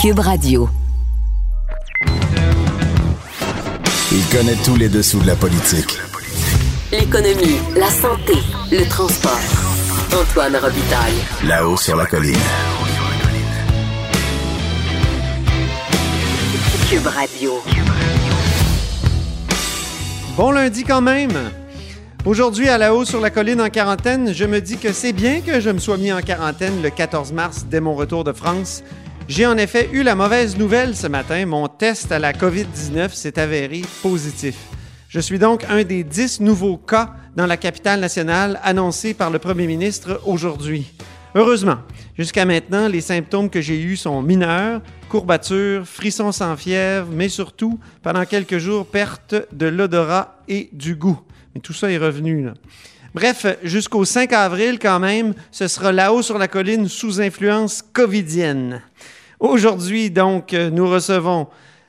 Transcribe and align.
Cube 0.00 0.20
Radio. 0.20 0.66
Il 4.10 4.24
connaît 4.32 4.56
tous 4.64 4.76
les 4.76 4.88
dessous 4.88 5.20
de 5.20 5.26
la 5.26 5.36
politique. 5.36 5.98
L'économie, 6.90 7.58
la 7.76 7.90
santé, 7.90 8.32
le 8.72 8.88
transport. 8.88 9.38
Antoine 10.18 10.56
Robitaille. 10.56 11.20
Là-haut 11.46 11.76
sur 11.76 11.96
la 11.96 12.06
colline. 12.06 12.32
Cube 16.88 17.06
Radio. 17.06 17.52
Bon 20.34 20.50
lundi 20.50 20.84
quand 20.84 21.02
même. 21.02 21.50
Aujourd'hui, 22.24 22.70
à 22.70 22.78
la 22.78 22.94
haut 22.94 23.04
sur 23.04 23.20
la 23.20 23.28
colline 23.28 23.60
en 23.60 23.68
quarantaine, 23.68 24.32
je 24.32 24.46
me 24.46 24.62
dis 24.62 24.78
que 24.78 24.94
c'est 24.94 25.12
bien 25.12 25.42
que 25.42 25.60
je 25.60 25.68
me 25.68 25.78
sois 25.78 25.98
mis 25.98 26.10
en 26.10 26.22
quarantaine 26.22 26.80
le 26.80 26.88
14 26.88 27.32
mars 27.32 27.66
dès 27.68 27.80
mon 27.80 27.94
retour 27.94 28.24
de 28.24 28.32
France. 28.32 28.82
J'ai 29.28 29.46
en 29.46 29.56
effet 29.56 29.88
eu 29.92 30.02
la 30.02 30.14
mauvaise 30.14 30.56
nouvelle 30.56 30.96
ce 30.96 31.06
matin. 31.06 31.46
Mon 31.46 31.68
test 31.68 32.10
à 32.12 32.18
la 32.18 32.32
COVID-19 32.32 33.12
s'est 33.14 33.38
avéré 33.38 33.82
positif. 34.02 34.56
Je 35.08 35.20
suis 35.20 35.38
donc 35.38 35.64
un 35.68 35.82
des 35.84 36.04
10 36.04 36.40
nouveaux 36.40 36.76
cas 36.76 37.14
dans 37.36 37.46
la 37.46 37.56
capitale 37.56 38.00
nationale 38.00 38.60
annoncés 38.62 39.14
par 39.14 39.30
le 39.30 39.38
premier 39.38 39.66
ministre 39.66 40.20
aujourd'hui. 40.24 40.92
Heureusement, 41.34 41.78
jusqu'à 42.18 42.44
maintenant, 42.44 42.88
les 42.88 43.00
symptômes 43.00 43.50
que 43.50 43.60
j'ai 43.60 43.80
eus 43.80 43.96
sont 43.96 44.20
mineurs, 44.20 44.80
courbatures, 45.08 45.86
frissons 45.86 46.32
sans 46.32 46.56
fièvre, 46.56 47.08
mais 47.12 47.28
surtout, 47.28 47.78
pendant 48.02 48.24
quelques 48.24 48.58
jours, 48.58 48.86
perte 48.86 49.36
de 49.52 49.66
l'odorat 49.66 50.40
et 50.48 50.70
du 50.72 50.96
goût. 50.96 51.20
Mais 51.54 51.60
tout 51.60 51.72
ça 51.72 51.90
est 51.90 51.98
revenu. 51.98 52.44
Là. 52.44 52.54
Bref, 53.12 53.44
jusqu'au 53.64 54.04
5 54.04 54.32
avril 54.32 54.78
quand 54.78 55.00
même, 55.00 55.34
ce 55.50 55.66
sera 55.66 55.90
là-haut 55.90 56.22
sur 56.22 56.38
la 56.38 56.46
colline 56.46 56.88
sous 56.88 57.20
influence 57.20 57.82
covidienne. 57.92 58.82
Aujourd'hui, 59.40 60.10
donc, 60.10 60.52
nous 60.52 60.88
recevons 60.88 61.48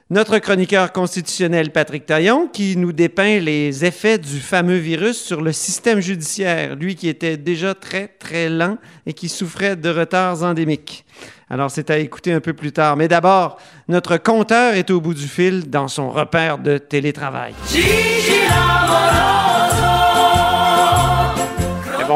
notre 0.10 0.40
chroniqueur 0.40 0.92
constitutionnel 0.92 1.72
Patrick 1.72 2.06
Taillon 2.08 2.48
qui 2.52 2.76
nous 2.76 2.92
dépeint 2.92 3.40
les 3.40 3.86
effets 3.86 4.18
du 4.18 4.40
fameux 4.40 4.78
virus 4.78 5.22
sur 5.22 5.42
le 5.42 5.52
système 5.52 6.00
judiciaire, 6.00 6.76
lui 6.76 6.96
qui 6.96 7.08
était 7.08 7.38
déjà 7.38 7.76
très, 7.76 8.08
très 8.08 8.50
lent 8.50 8.78
et 9.06 9.14
qui 9.14 9.30
souffrait 9.30 9.76
de 9.76 9.90
retards 9.90 10.44
endémiques. 10.44 11.06
Alors, 11.52 11.70
c'est 11.70 11.90
à 11.92 12.00
écouter 12.00 12.34
un 12.34 12.40
peu 12.40 12.54
plus 12.54 12.72
tard. 12.72 12.98
Mais 12.98 13.08
d'abord, 13.08 13.58
notre 13.88 14.18
compteur 14.18 14.74
est 14.74 14.90
au 14.90 15.00
bout 15.00 15.14
du 15.14 15.28
fil 15.28 15.70
dans 15.70 15.88
son 15.88 16.10
repère 16.10 16.58
de 16.58 16.78
télétravail. 16.78 17.54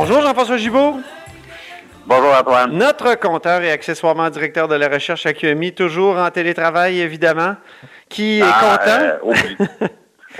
Bonjour 0.08 0.22
Jean-François 0.22 0.58
Gibault. 0.58 1.00
Bonjour 2.06 2.32
Antoine. 2.40 2.72
Notre 2.78 3.16
compteur 3.16 3.62
et 3.64 3.72
accessoirement 3.72 4.30
directeur 4.30 4.68
de 4.68 4.76
la 4.76 4.88
recherche 4.88 5.26
à 5.26 5.34
QMI, 5.34 5.74
toujours 5.74 6.18
en 6.18 6.30
télétravail 6.30 7.00
évidemment, 7.00 7.56
qui 8.10 8.40
est 8.40 8.44
Ah, 8.44 8.78
content? 8.78 9.00
euh, 9.02 9.18
obli- 9.34 9.90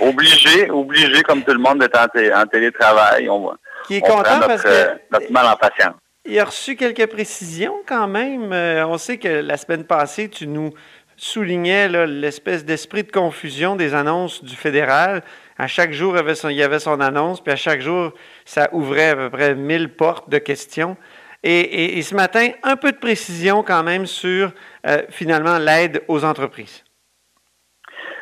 obligé, 0.00 0.70
obligé 0.70 1.22
comme 1.22 1.42
tout 1.42 1.52
le 1.52 1.58
monde 1.58 1.80
d'être 1.80 1.98
en, 2.00 2.06
té- 2.06 2.32
en 2.32 2.46
télétravail. 2.46 3.28
On, 3.28 3.50
qui 3.88 3.96
est 3.96 4.02
on 4.04 4.06
content 4.16 4.34
notre, 4.36 4.46
parce 4.46 4.62
euh, 4.66 4.94
que 4.94 5.00
notre 5.10 5.32
mal 5.32 5.46
en 5.46 5.56
patience. 5.56 5.94
il 6.24 6.38
a 6.38 6.44
reçu 6.44 6.76
quelques 6.76 7.06
précisions 7.08 7.74
quand 7.88 8.06
même. 8.06 8.52
Euh, 8.52 8.86
on 8.86 8.98
sait 8.98 9.18
que 9.18 9.26
la 9.28 9.56
semaine 9.56 9.82
passée, 9.84 10.28
tu 10.28 10.46
nous 10.46 10.70
soulignais 11.16 11.88
là, 11.88 12.06
l'espèce 12.06 12.64
d'esprit 12.64 13.02
de 13.02 13.10
confusion 13.10 13.74
des 13.74 13.94
annonces 13.94 14.44
du 14.44 14.54
fédéral. 14.54 15.22
À 15.58 15.66
chaque 15.66 15.92
jour, 15.92 16.14
il 16.44 16.52
y 16.54 16.62
avait 16.62 16.78
son 16.78 17.00
annonce, 17.00 17.40
puis 17.42 17.52
à 17.52 17.56
chaque 17.56 17.80
jour, 17.80 18.12
ça 18.46 18.70
ouvrait 18.72 19.10
à 19.10 19.16
peu 19.16 19.30
près 19.30 19.54
1000 19.54 19.90
portes 19.90 20.30
de 20.30 20.38
questions. 20.38 20.96
Et, 21.42 22.02
ce 22.02 22.14
matin, 22.14 22.48
un 22.64 22.76
peu 22.76 22.90
de 22.90 22.96
précision 22.96 23.62
quand 23.62 23.84
même 23.84 24.06
sur 24.06 24.52
euh, 24.86 25.02
finalement 25.10 25.58
l'aide 25.58 26.02
aux 26.08 26.24
entreprises. 26.24 26.82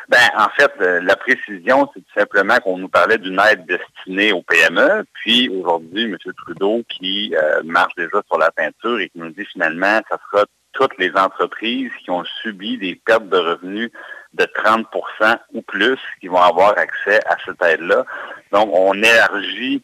Ben, 0.08 0.28
en 0.36 0.48
fait, 0.50 0.72
euh, 0.83 1.00
la 1.00 1.16
précision, 1.16 1.89
c'est 1.94 2.00
tout 2.00 2.20
simplement 2.20 2.56
qu'on 2.58 2.77
nous 2.77 2.89
parlait 2.89 3.16
d'une 3.16 3.41
aide 3.50 3.65
destinée 3.65 4.32
aux 4.32 4.43
PME. 4.43 5.04
Puis 5.15 5.49
aujourd'hui, 5.49 6.04
M. 6.04 6.19
Trudeau 6.37 6.82
qui 6.91 7.34
euh, 7.34 7.62
marche 7.65 7.94
déjà 7.97 8.20
sur 8.26 8.38
la 8.38 8.50
peinture 8.50 9.00
et 9.00 9.09
qui 9.09 9.19
nous 9.19 9.31
dit 9.31 9.47
finalement, 9.47 10.00
ça 10.10 10.19
sera 10.31 10.44
toutes 10.72 10.99
les 10.99 11.10
entreprises 11.16 11.93
qui 12.03 12.10
ont 12.10 12.25
subi 12.43 12.76
des 12.76 12.97
pertes 12.97 13.28
de 13.28 13.38
revenus 13.38 13.91
de 14.34 14.44
30% 14.44 15.38
ou 15.54 15.62
plus 15.62 15.99
qui 16.20 16.28
vont 16.28 16.43
avoir 16.43 16.76
accès 16.76 17.20
à 17.26 17.37
cette 17.47 17.62
aide-là. 17.62 18.04
Donc, 18.53 18.69
on 18.72 18.93
élargit 18.94 19.82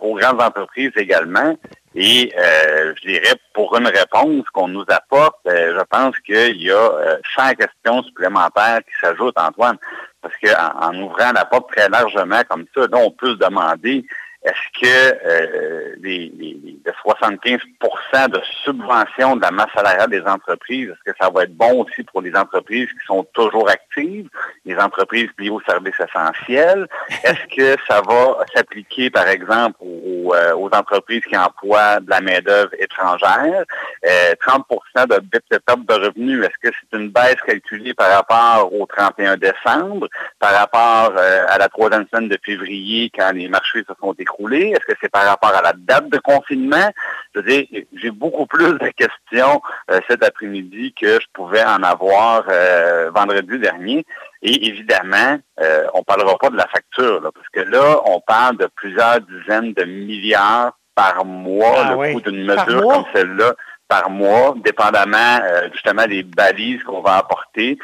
aux 0.00 0.14
grandes 0.14 0.40
entreprises 0.40 0.92
également. 0.96 1.56
Et 1.94 2.32
euh, 2.38 2.94
je 2.96 3.08
dirais, 3.08 3.34
pour 3.52 3.76
une 3.76 3.88
réponse 3.88 4.48
qu'on 4.52 4.68
nous 4.68 4.84
apporte, 4.88 5.40
euh, 5.48 5.76
je 5.76 5.84
pense 5.90 6.16
qu'il 6.20 6.62
y 6.62 6.70
a 6.70 6.76
euh, 6.76 7.16
100 7.36 7.54
questions 7.54 8.02
supplémentaires 8.04 8.78
qui 8.78 8.92
s'ajoutent, 9.00 9.38
Antoine. 9.38 9.76
Parce 10.22 10.34
qu'en 10.36 10.88
en 10.88 11.02
ouvrant 11.02 11.32
la 11.32 11.44
porte 11.44 11.72
très 11.74 11.88
largement 11.88 12.42
comme 12.48 12.66
ça, 12.74 12.82
là, 12.82 12.98
on 12.98 13.10
peut 13.10 13.32
se 13.32 13.38
demander 13.38 14.04
est-ce 14.42 14.80
que 14.80 15.18
euh, 15.26 15.94
les, 16.00 16.32
les, 16.38 16.58
les- 16.64 16.76
le 16.84 16.92
75% 17.04 18.28
de 18.30 18.40
subvention 18.64 19.36
de 19.36 19.42
la 19.42 19.50
masse 19.50 19.68
salariale 19.74 20.10
des 20.10 20.22
entreprises, 20.22 20.88
est-ce 20.88 21.12
que 21.12 21.16
ça 21.20 21.30
va 21.30 21.42
être 21.44 21.54
bon 21.54 21.82
aussi 21.84 22.02
pour 22.04 22.20
les 22.22 22.34
entreprises 22.34 22.88
qui 22.88 23.06
sont 23.06 23.24
toujours 23.34 23.68
actives, 23.68 24.28
les 24.64 24.76
entreprises 24.76 25.28
liées 25.38 25.50
aux 25.50 25.60
services 25.62 25.98
essentiels? 26.00 26.86
Est-ce 27.22 27.54
que 27.54 27.76
ça 27.86 28.00
va 28.00 28.38
s'appliquer, 28.54 29.10
par 29.10 29.28
exemple, 29.28 29.76
aux, 29.80 30.34
euh, 30.34 30.54
aux 30.54 30.68
entreprises 30.74 31.22
qui 31.24 31.36
emploient 31.36 32.00
de 32.00 32.08
la 32.10 32.20
main-d'œuvre 32.20 32.70
étrangère? 32.78 33.64
Euh, 34.06 34.34
30% 34.46 35.06
de 35.06 35.18
perte 35.58 35.80
de 35.86 35.94
revenus, 35.94 36.44
est-ce 36.44 36.70
que 36.70 36.74
c'est 36.90 36.96
une 36.98 37.10
baisse 37.10 37.36
calculée 37.46 37.94
par 37.94 38.10
rapport 38.10 38.72
au 38.72 38.86
31 38.86 39.36
décembre, 39.36 40.08
par 40.38 40.52
rapport 40.54 41.12
euh, 41.16 41.44
à 41.48 41.58
la 41.58 41.68
troisième 41.68 42.06
semaine 42.12 42.28
de 42.28 42.38
février 42.44 43.10
quand 43.16 43.32
les 43.34 43.48
marchés 43.48 43.84
se 43.88 43.92
sont 44.00 44.12
Est-ce 44.38 44.86
que 44.86 44.98
c'est 45.00 45.10
par 45.10 45.24
rapport 45.24 45.54
à 45.54 45.62
la 45.62 45.72
date 45.72 46.08
de 46.08 46.18
confinement? 46.18 46.90
Je 47.34 47.40
veux 47.40 47.46
dire, 47.46 47.66
j'ai 47.94 48.10
beaucoup 48.10 48.46
plus 48.46 48.72
de 48.78 48.88
questions 48.90 49.60
euh, 49.90 50.00
cet 50.08 50.22
après-midi 50.24 50.92
que 50.92 51.20
je 51.20 51.26
pouvais 51.32 51.64
en 51.64 51.82
avoir 51.82 52.44
euh, 52.48 53.10
vendredi 53.14 53.58
dernier. 53.58 54.04
Et 54.42 54.68
évidemment, 54.68 55.38
euh, 55.60 55.86
on 55.94 56.02
parlera 56.02 56.36
pas 56.38 56.50
de 56.50 56.56
la 56.56 56.66
facture, 56.66 57.20
là, 57.20 57.30
parce 57.32 57.48
que 57.52 57.60
là, 57.60 58.00
on 58.06 58.20
parle 58.20 58.56
de 58.56 58.68
plusieurs 58.74 59.20
dizaines 59.20 59.72
de 59.74 59.84
milliards 59.84 60.72
par 60.94 61.24
mois, 61.24 61.84
Ah 61.84 61.90
le 61.90 61.96
oui. 61.96 62.12
coût 62.12 62.20
d'une 62.20 62.44
mesure 62.44 62.82
comme 62.82 63.04
celle-là 63.14 63.54
par 63.88 64.10
mois, 64.10 64.54
dépendamment 64.64 65.40
justement 65.72 66.06
des 66.06 66.22
balises 66.22 66.82
qu'on 66.84 67.00
va 67.00 67.16
apporter. 67.16 67.78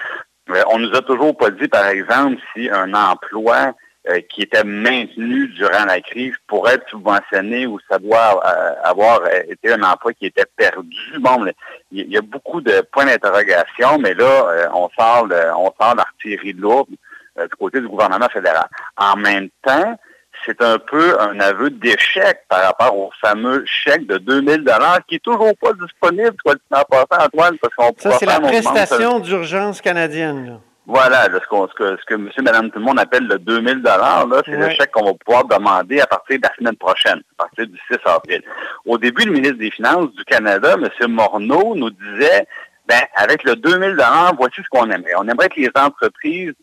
On 0.70 0.78
nous 0.78 0.94
a 0.94 1.02
toujours 1.02 1.36
pas 1.36 1.50
dit, 1.50 1.66
par 1.66 1.86
exemple, 1.86 2.36
si 2.54 2.70
un 2.70 2.94
emploi 2.94 3.72
euh, 4.08 4.20
qui 4.28 4.42
était 4.42 4.62
maintenu 4.64 5.48
durant 5.48 5.84
la 5.86 6.00
crise 6.00 6.34
pourrait 6.46 6.74
être 6.74 6.88
subventionné 6.88 7.66
ou 7.66 7.78
ça 7.90 7.98
doit 7.98 8.40
euh, 8.46 8.74
avoir 8.84 9.20
euh, 9.22 9.42
été 9.48 9.72
un 9.72 9.82
emploi 9.82 10.12
qui 10.12 10.26
était 10.26 10.44
perdu. 10.56 10.96
Bon, 11.18 11.44
il 11.90 12.10
y 12.10 12.16
a 12.16 12.20
beaucoup 12.22 12.60
de 12.60 12.82
points 12.92 13.06
d'interrogation, 13.06 13.98
mais 13.98 14.14
là, 14.14 14.24
euh, 14.24 14.68
on 14.74 14.88
sort 14.98 15.26
le- 15.26 15.52
on 15.56 15.72
sort 15.80 15.94
l'artillerie 15.96 16.52
lourde 16.52 16.88
du 16.90 17.48
côté 17.58 17.80
du 17.80 17.88
gouvernement 17.88 18.28
fédéral. 18.30 18.66
En 18.96 19.16
même 19.16 19.48
temps, 19.62 19.98
c'est 20.44 20.62
un 20.62 20.78
peu 20.78 21.20
un 21.20 21.38
aveu 21.40 21.70
d'échec 21.70 22.40
par 22.48 22.62
rapport 22.64 22.96
au 22.96 23.10
fameux 23.20 23.64
chèque 23.66 24.06
de 24.06 24.18
2000 24.18 24.58
dollars 24.64 25.00
qui 25.08 25.16
est 25.16 25.22
toujours 25.24 25.52
pas 25.60 25.72
disponible, 25.72 26.34
soit 26.40 26.54
dit 26.54 26.60
en 26.70 26.82
passant, 26.84 27.24
Antoine, 27.26 27.56
parce 27.58 27.74
qu'on 27.74 27.92
Ça, 27.98 28.12
c'est 28.18 28.26
la 28.26 28.40
prestation 28.40 29.18
d'urgence 29.18 29.80
canadienne. 29.80 30.46
là. 30.46 30.60
Voilà, 30.86 31.28
là, 31.28 31.38
ce, 31.40 31.40
ce 31.40 31.74
que, 31.74 31.96
ce 31.96 32.04
que 32.04 32.14
monsieur, 32.14 32.42
madame, 32.42 32.70
tout 32.70 32.78
le 32.78 32.84
monde 32.84 33.00
appelle 33.00 33.26
le 33.26 33.40
2000 33.40 33.82
là, 33.82 34.24
c'est 34.44 34.52
le 34.52 34.70
chèque 34.70 34.92
qu'on 34.92 35.04
va 35.04 35.14
pouvoir 35.14 35.44
demander 35.44 36.00
à 36.00 36.06
partir 36.06 36.38
de 36.38 36.42
la 36.42 36.54
semaine 36.54 36.76
prochaine, 36.76 37.20
à 37.38 37.44
partir 37.44 37.66
du 37.66 37.76
6 37.90 37.98
avril. 38.04 38.42
Au 38.84 38.96
début, 38.96 39.24
le 39.24 39.32
ministre 39.32 39.58
des 39.58 39.72
Finances 39.72 40.12
du 40.12 40.24
Canada, 40.24 40.76
monsieur 40.76 41.08
Morneau, 41.08 41.74
nous 41.74 41.90
disait, 41.90 42.46
ben, 42.86 43.00
avec 43.16 43.42
le 43.42 43.56
2000 43.56 43.96
voici 44.38 44.62
ce 44.62 44.68
qu'on 44.70 44.88
aimerait. 44.88 45.14
On 45.16 45.26
aimerait 45.26 45.48
que 45.48 45.60
les 45.60 45.70
entreprises 45.74 46.54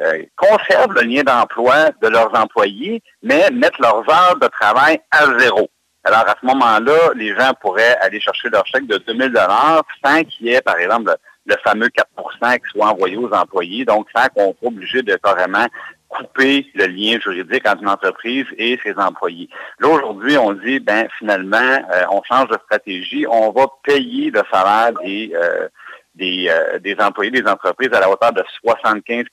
euh, 0.00 0.22
conservent 0.36 0.94
le 0.94 1.02
lien 1.02 1.22
d'emploi 1.22 1.90
de 2.00 2.08
leurs 2.08 2.34
employés, 2.34 3.02
mais 3.22 3.50
mettent 3.50 3.78
leurs 3.78 4.08
heures 4.08 4.38
de 4.40 4.48
travail 4.48 5.00
à 5.10 5.38
zéro. 5.38 5.68
Alors, 6.04 6.26
à 6.26 6.34
ce 6.40 6.46
moment-là, 6.46 7.10
les 7.14 7.34
gens 7.34 7.52
pourraient 7.60 7.96
aller 8.00 8.20
chercher 8.20 8.48
leur 8.48 8.64
chèque 8.66 8.86
de 8.86 8.96
2000 8.98 9.34
sans 10.04 10.22
qu'il 10.22 10.46
y 10.46 10.54
ait, 10.54 10.62
par 10.62 10.78
exemple, 10.78 11.14
le, 11.46 11.54
fameux 11.64 11.88
4% 11.88 12.56
qui 12.58 12.70
soit 12.70 12.86
envoyé 12.88 13.16
aux 13.16 13.30
employés, 13.32 13.84
donc 13.84 14.06
sans 14.14 14.26
qu'on 14.28 14.54
soit 14.58 14.68
obligé 14.68 15.02
de 15.02 15.14
carrément 15.16 15.66
couper 16.08 16.66
le 16.74 16.86
lien 16.86 17.18
juridique 17.20 17.66
entre 17.68 17.82
une 17.82 17.88
entreprise 17.88 18.46
et 18.58 18.78
ses 18.82 18.94
employés. 18.96 19.48
Là, 19.80 19.88
aujourd'hui, 19.88 20.38
on 20.38 20.52
dit, 20.52 20.78
ben 20.78 21.08
finalement, 21.18 21.56
euh, 21.92 22.04
on 22.10 22.22
change 22.22 22.48
de 22.48 22.58
stratégie, 22.64 23.26
on 23.28 23.50
va 23.50 23.66
payer 23.82 24.30
le 24.30 24.42
salaire 24.52 24.92
des, 25.02 25.32
euh, 25.34 25.68
des, 26.14 26.46
euh, 26.48 26.78
des 26.78 26.96
employés 27.00 27.30
des 27.32 27.46
entreprises 27.46 27.92
à 27.92 28.00
la 28.00 28.08
hauteur 28.08 28.32
de 28.32 28.42
75% 28.64 29.26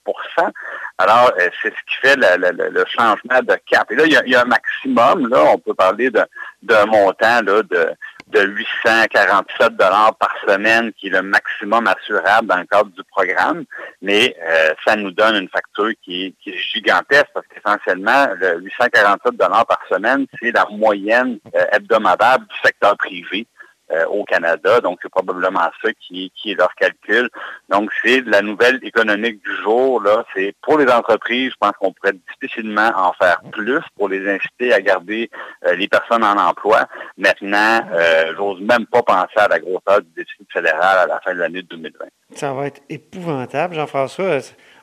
Alors, 0.98 1.32
euh, 1.40 1.48
c'est 1.62 1.70
ce 1.70 1.76
qui 1.88 1.96
fait 2.02 2.16
le, 2.16 2.52
le- 2.52 2.70
le 2.70 2.86
changement 2.88 3.40
de 3.42 3.56
cap. 3.70 3.90
Et 3.92 3.96
là, 3.96 4.04
il 4.06 4.12
y 4.14 4.18
a, 4.18 4.24
il 4.26 4.32
y 4.32 4.36
a 4.36 4.42
un 4.42 4.46
maximum, 4.46 5.30
là, 5.30 5.44
on 5.54 5.58
peut 5.60 5.74
parler 5.76 6.10
d'un 6.10 6.86
montant 6.88 7.42
là, 7.44 7.62
de, 7.64 7.90
de 8.34 8.42
847 8.42 9.78
dollars 9.78 10.16
par 10.16 10.36
semaine, 10.48 10.92
qui 10.94 11.08
est 11.08 11.12
le 11.12 11.22
maximum 11.22 11.88
assurable 11.88 12.48
dans 12.48 12.58
le 12.58 12.66
cadre 12.66 12.90
du 12.90 13.04
programme. 13.04 13.64
Mais 14.02 14.36
euh, 14.42 14.74
ça 14.86 14.96
nous 14.96 15.12
donne 15.12 15.36
une 15.36 15.50
facture 15.50 15.92
qui 16.04 16.36
est, 16.46 16.58
gigantesque 16.74 17.30
parce 17.34 17.46
qu'essentiellement, 17.48 18.28
le 18.40 18.62
847 18.62 19.36
dollars 19.36 19.66
par 19.66 19.80
semaine, 19.90 20.26
c'est 20.42 20.52
la 20.52 20.66
moyenne 20.72 21.38
euh, 21.56 21.66
hebdomadaire 21.72 22.40
du 22.40 22.56
secteur 22.64 22.98
privé. 22.98 23.46
Euh, 23.94 24.06
au 24.08 24.24
Canada. 24.24 24.80
Donc, 24.82 25.00
c'est 25.02 25.10
probablement 25.10 25.70
ça 25.84 25.90
qui, 26.00 26.32
est 26.46 26.56
leur 26.56 26.74
calcul. 26.76 27.30
Donc, 27.70 27.92
c'est 28.04 28.22
la 28.22 28.42
nouvelle 28.42 28.80
économique 28.82 29.44
du 29.44 29.56
jour. 29.62 30.02
Là, 30.02 30.26
c'est 30.34 30.56
pour 30.62 30.80
les 30.80 30.92
entreprises, 30.92 31.52
je 31.52 31.58
pense 31.60 31.74
qu'on 31.80 31.92
pourrait 31.92 32.16
difficilement 32.32 32.92
en 32.96 33.14
faire 33.14 33.42
plus 33.52 33.82
pour 33.96 34.10
les 34.10 34.28
inciter 34.28 34.74
à 34.74 34.82
garder 34.82 35.30
euh, 35.66 35.76
les 35.76 35.88
personnes 35.88 36.24
en 36.24 36.38
emploi. 36.38 36.88
Maintenant, 37.18 37.82
euh, 37.94 38.34
j'ose 38.36 38.62
même 38.62 38.88
pas 38.88 39.04
penser 39.04 39.38
à 39.38 39.48
la 39.48 39.60
grosseur 39.60 40.02
du 40.02 40.10
déficit 40.16 40.52
fédéral 40.52 40.98
à 40.98 41.06
la 41.06 41.20
fin 41.20 41.36
de 41.36 41.40
l'année 41.40 41.62
2020. 41.62 42.06
Ça 42.34 42.54
va 42.54 42.68
être 42.68 42.82
épouvantable, 42.90 43.76
Jean-François. 43.76 44.40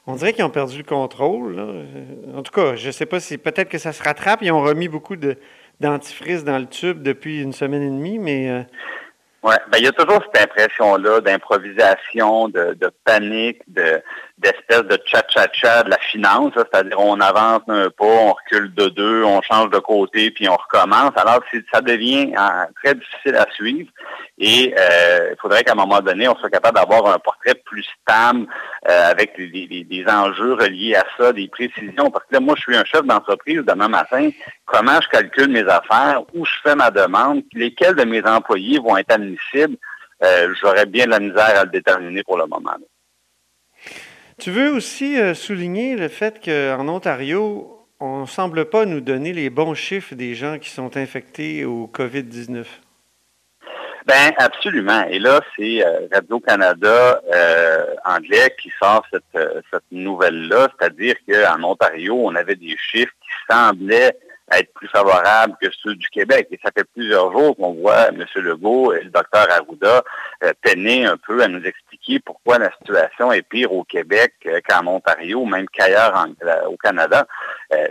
On 0.06 0.14
dirait 0.14 0.34
qu'ils 0.34 0.44
ont 0.44 0.50
perdu 0.50 0.78
le 0.78 0.84
contrôle. 0.84 1.58
En 2.36 2.42
tout 2.42 2.52
cas, 2.52 2.76
je 2.76 2.86
ne 2.86 2.92
sais 2.92 3.06
pas 3.06 3.18
si 3.18 3.38
peut-être 3.38 3.68
que 3.68 3.78
ça 3.78 3.92
se 3.92 4.02
rattrape. 4.02 4.40
Ils 4.42 4.52
ont 4.52 4.62
remis 4.62 4.88
beaucoup 4.88 5.16
de, 5.16 5.36
dentifrice 5.80 6.44
dans 6.44 6.58
le 6.58 6.66
tube 6.66 7.02
depuis 7.02 7.42
une 7.42 7.52
semaine 7.52 7.82
et 7.82 7.90
demie, 7.90 8.18
mais... 8.18 8.48
Euh, 8.48 8.62
oui, 9.42 9.54
ben, 9.70 9.78
il 9.78 9.84
y 9.84 9.88
a 9.88 9.92
toujours 9.92 10.22
cette 10.22 10.42
impression-là 10.42 11.20
d'improvisation, 11.20 12.48
de, 12.48 12.74
de, 12.74 12.90
panique, 13.04 13.62
de 13.68 14.02
d'espèce 14.40 14.82
de 14.82 14.98
cha-cha-cha 15.04 15.82
de 15.84 15.90
la 15.90 15.98
finance, 15.98 16.52
c'est-à-dire 16.56 16.98
on 16.98 17.20
avance 17.20 17.62
un 17.68 17.90
pas, 17.90 18.04
on 18.04 18.32
recule 18.32 18.74
de 18.74 18.88
deux, 18.88 19.22
on 19.24 19.42
change 19.42 19.70
de 19.70 19.78
côté, 19.78 20.30
puis 20.30 20.48
on 20.48 20.56
recommence. 20.56 21.12
Alors 21.16 21.40
ça 21.72 21.80
devient 21.80 22.32
hein, 22.36 22.66
très 22.82 22.94
difficile 22.94 23.36
à 23.36 23.46
suivre 23.52 23.88
et 24.38 24.74
euh, 24.76 25.28
il 25.32 25.36
faudrait 25.40 25.62
qu'à 25.62 25.72
un 25.72 25.76
moment 25.76 26.00
donné, 26.00 26.26
on 26.26 26.34
soit 26.36 26.48
capable 26.48 26.78
d'avoir 26.78 27.06
un 27.06 27.18
portrait 27.18 27.54
plus 27.54 27.86
stable 28.00 28.46
euh, 28.88 29.10
avec 29.10 29.36
des, 29.36 30.04
enjeux 30.08 30.54
reliés 30.54 30.94
à 30.94 31.04
ça, 31.18 31.32
des 31.32 31.46
précisions. 31.48 32.10
Parce 32.10 32.24
que 32.24 32.34
là, 32.34 32.40
moi, 32.40 32.54
je 32.56 32.62
suis 32.62 32.76
un 32.76 32.84
chef 32.84 33.04
d'entreprise 33.04 33.62
demain 33.66 33.88
matin. 33.88 34.30
Comment 34.64 34.98
je 35.02 35.08
calcule 35.08 35.48
mes 35.48 35.68
affaires, 35.68 36.22
où 36.34 36.46
je 36.46 36.52
fais 36.62 36.74
ma 36.74 36.90
demande, 36.90 37.42
lesquels 37.52 37.94
de 37.94 38.04
mes 38.04 38.24
employés 38.24 38.78
vont 38.78 38.96
être 38.96 39.12
admissibles, 39.12 39.76
euh, 40.24 40.54
j'aurais 40.60 40.86
bien 40.86 41.04
de 41.04 41.10
la 41.10 41.20
misère 41.20 41.60
à 41.60 41.64
le 41.64 41.70
déterminer 41.70 42.22
pour 42.22 42.38
le 42.38 42.46
moment. 42.46 42.76
Tu 44.40 44.50
veux 44.50 44.72
aussi 44.72 45.18
souligner 45.34 45.96
le 45.96 46.08
fait 46.08 46.40
qu'en 46.42 46.88
Ontario, 46.88 47.86
on 48.00 48.22
ne 48.22 48.26
semble 48.26 48.64
pas 48.64 48.86
nous 48.86 49.00
donner 49.00 49.32
les 49.32 49.50
bons 49.50 49.74
chiffres 49.74 50.14
des 50.14 50.34
gens 50.34 50.58
qui 50.58 50.70
sont 50.70 50.96
infectés 50.96 51.64
au 51.66 51.86
COVID-19. 51.92 52.64
Ben 54.06 54.32
absolument. 54.38 55.04
Et 55.08 55.18
là, 55.18 55.40
c'est 55.54 55.84
euh, 55.84 56.08
Radio-Canada 56.12 57.20
euh, 57.32 57.94
anglais 58.04 58.54
qui 58.60 58.72
sort 58.82 59.04
cette, 59.12 59.22
euh, 59.36 59.60
cette 59.70 59.84
nouvelle-là, 59.92 60.68
c'est-à-dire 60.78 61.14
qu'en 61.28 61.62
Ontario, 61.62 62.18
on 62.18 62.34
avait 62.34 62.56
des 62.56 62.76
chiffres 62.78 63.12
qui 63.20 63.52
semblaient 63.52 64.16
être 64.52 64.72
plus 64.74 64.88
favorables 64.88 65.56
que 65.60 65.68
ceux 65.82 65.94
du 65.94 66.08
Québec. 66.08 66.48
Et 66.50 66.58
ça 66.62 66.70
fait 66.76 66.84
plusieurs 66.94 67.32
jours 67.32 67.56
qu'on 67.56 67.74
voit 67.74 68.08
M. 68.08 68.24
Legault 68.36 68.92
et 68.92 69.02
le 69.02 69.10
docteur 69.10 69.46
Arruda 69.50 70.02
peiner 70.62 71.06
un 71.06 71.16
peu 71.16 71.42
à 71.42 71.48
nous 71.48 71.62
expliquer 71.64 72.20
pourquoi 72.20 72.58
la 72.58 72.70
situation 72.78 73.32
est 73.32 73.42
pire 73.42 73.72
au 73.72 73.84
Québec 73.84 74.32
qu'en 74.68 74.86
Ontario, 74.86 75.44
même 75.44 75.68
qu'ailleurs 75.68 76.26
au 76.66 76.76
Canada. 76.76 77.26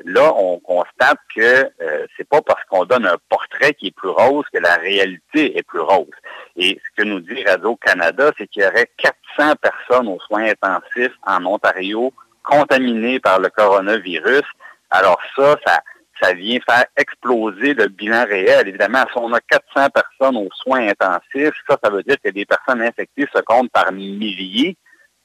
là, 0.06 0.34
on 0.36 0.60
constate 0.60 1.20
que 1.36 1.72
c'est 2.18 2.28
pas 2.28 2.42
parce 2.42 2.64
qu'on 2.66 2.86
donne 2.86 3.06
un 3.06 3.18
portrait 3.30 3.74
qui 3.74 3.88
est 3.88 3.96
plus 3.96 4.10
rose 4.10 4.46
que 4.52 4.60
la 4.60 4.76
réalité 4.76 5.58
est 5.58 5.64
plus 5.64 5.80
rose. 5.80 6.08
Et 6.56 6.80
ce 6.84 7.02
que 7.02 7.08
nous 7.08 7.20
dit 7.20 7.44
Radio-Canada, 7.46 8.32
c'est 8.38 8.48
qu'il 8.48 8.64
y 8.64 8.66
aurait 8.66 8.90
400 8.98 9.56
personnes 9.62 10.08
aux 10.08 10.20
soins 10.20 10.50
intensifs 10.50 11.16
en 11.26 11.46
Ontario 11.46 12.14
contaminées 12.44 13.20
par 13.20 13.40
le 13.40 13.50
coronavirus. 13.50 14.44
Alors 14.90 15.20
ça, 15.36 15.56
ça, 15.66 15.82
ça 16.22 16.34
vient 16.34 16.60
faire 16.68 16.86
exploser 16.98 17.74
le 17.74 17.88
bilan 17.88 18.26
réel. 18.26 18.68
Évidemment, 18.68 19.04
si 19.12 19.18
on 19.18 19.32
a 19.34 19.40
400 19.40 19.90
personnes 19.90 20.38
aux 20.38 20.50
soins 20.54 20.88
intensifs, 20.88 21.56
ça, 21.68 21.78
ça 21.82 21.90
veut 21.90 22.04
dire 22.04 22.18
que 22.24 22.30
les 22.30 22.46
personnes 22.46 22.82
infectées 22.82 23.28
se 23.34 23.42
comptent 23.42 23.72
par 23.72 23.92
milliers, 23.92 24.78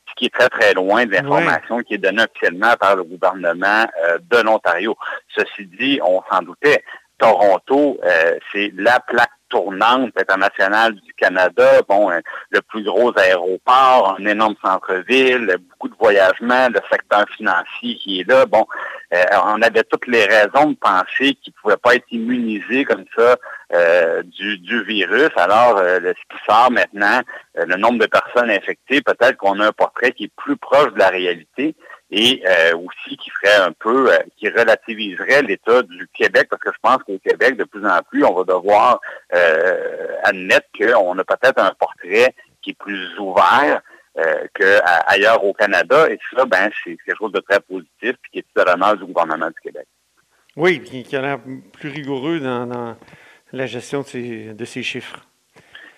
ce 0.08 0.14
qui 0.16 0.26
est 0.26 0.34
très, 0.34 0.48
très 0.48 0.74
loin 0.74 1.06
de 1.06 1.12
l'information 1.12 1.80
qui 1.80 1.94
est 1.94 1.98
donnée 1.98 2.22
officiellement 2.22 2.74
par 2.78 2.96
le 2.96 3.04
gouvernement 3.04 3.86
euh, 4.04 4.18
de 4.30 4.38
l'Ontario. 4.38 4.96
Ceci 5.28 5.66
dit, 5.66 6.00
on 6.02 6.22
s'en 6.30 6.42
doutait. 6.42 6.84
Toronto, 7.18 7.98
euh, 8.04 8.38
c'est 8.52 8.72
la 8.76 9.00
plaque 9.00 9.30
tournante 9.54 10.10
internationale 10.18 10.94
du 10.94 11.14
Canada, 11.14 11.80
bon, 11.88 12.10
euh, 12.10 12.20
le 12.50 12.60
plus 12.60 12.82
gros 12.82 13.16
aéroport, 13.16 14.16
un 14.18 14.26
énorme 14.26 14.56
centre-ville, 14.60 15.56
beaucoup 15.70 15.88
de 15.88 15.94
voyagements, 15.96 16.68
le 16.68 16.80
secteur 16.90 17.24
financier 17.36 17.94
qui 17.96 18.20
est 18.20 18.28
là. 18.28 18.46
Bon, 18.46 18.66
euh, 19.12 19.22
on 19.46 19.62
avait 19.62 19.84
toutes 19.84 20.08
les 20.08 20.24
raisons 20.24 20.70
de 20.72 20.76
penser 20.76 21.34
qu'il 21.34 21.52
ne 21.56 21.62
pouvait 21.62 21.76
pas 21.76 21.94
être 21.94 22.10
immunisé 22.10 22.84
comme 22.84 23.04
ça 23.16 23.36
du, 24.24 24.58
du, 24.58 24.84
virus. 24.84 25.30
Alors, 25.36 25.78
ce 25.78 26.12
qui 26.12 26.44
sort 26.46 26.70
maintenant, 26.70 27.20
le 27.56 27.76
nombre 27.76 27.98
de 27.98 28.06
personnes 28.06 28.50
infectées, 28.50 29.00
peut-être 29.00 29.36
qu'on 29.36 29.58
a 29.58 29.66
un 29.66 29.72
portrait 29.72 30.12
qui 30.12 30.24
est 30.24 30.32
plus 30.36 30.56
proche 30.56 30.92
de 30.92 30.98
la 31.00 31.08
réalité 31.08 31.74
et 32.16 32.42
euh, 32.46 32.76
aussi 32.76 33.16
qui 33.16 33.28
ferait 33.28 33.56
un 33.56 33.72
peu, 33.72 34.12
euh, 34.12 34.18
qui 34.36 34.48
relativiserait 34.48 35.42
l'état 35.42 35.82
du 35.82 36.06
Québec, 36.14 36.46
parce 36.48 36.62
que 36.62 36.70
je 36.72 36.78
pense 36.80 37.02
qu'au 37.02 37.18
Québec, 37.18 37.56
de 37.56 37.64
plus 37.64 37.84
en 37.84 38.00
plus, 38.08 38.24
on 38.24 38.32
va 38.32 38.44
devoir 38.44 39.00
euh, 39.34 40.14
admettre 40.22 40.68
qu'on 40.78 41.18
a 41.18 41.24
peut-être 41.24 41.58
un 41.58 41.72
portrait 41.76 42.32
qui 42.62 42.70
est 42.70 42.78
plus 42.78 43.18
ouvert 43.18 43.82
qu'ailleurs 44.54 45.42
au 45.42 45.52
Canada, 45.52 46.08
et 46.08 46.20
ça, 46.32 46.44
ben, 46.44 46.70
c'est 46.84 46.96
quelque 47.04 47.18
chose 47.18 47.32
de 47.32 47.40
très 47.40 47.58
positif, 47.58 48.14
puis 48.22 48.30
qui 48.32 48.38
est 48.38 48.46
tout 48.54 48.60
à 48.60 48.94
du 48.94 49.06
gouvernement 49.06 49.48
du 49.48 49.60
Québec. 49.60 49.88
Oui, 50.54 50.80
qui 50.80 51.16
a 51.16 51.20
l'air 51.20 51.40
plus 51.72 51.88
rigoureux 51.88 52.38
dans, 52.38 52.96
la 53.52 53.66
gestion 53.66 54.02
de 54.02 54.64
ces 54.64 54.82
chiffres. 54.84 55.18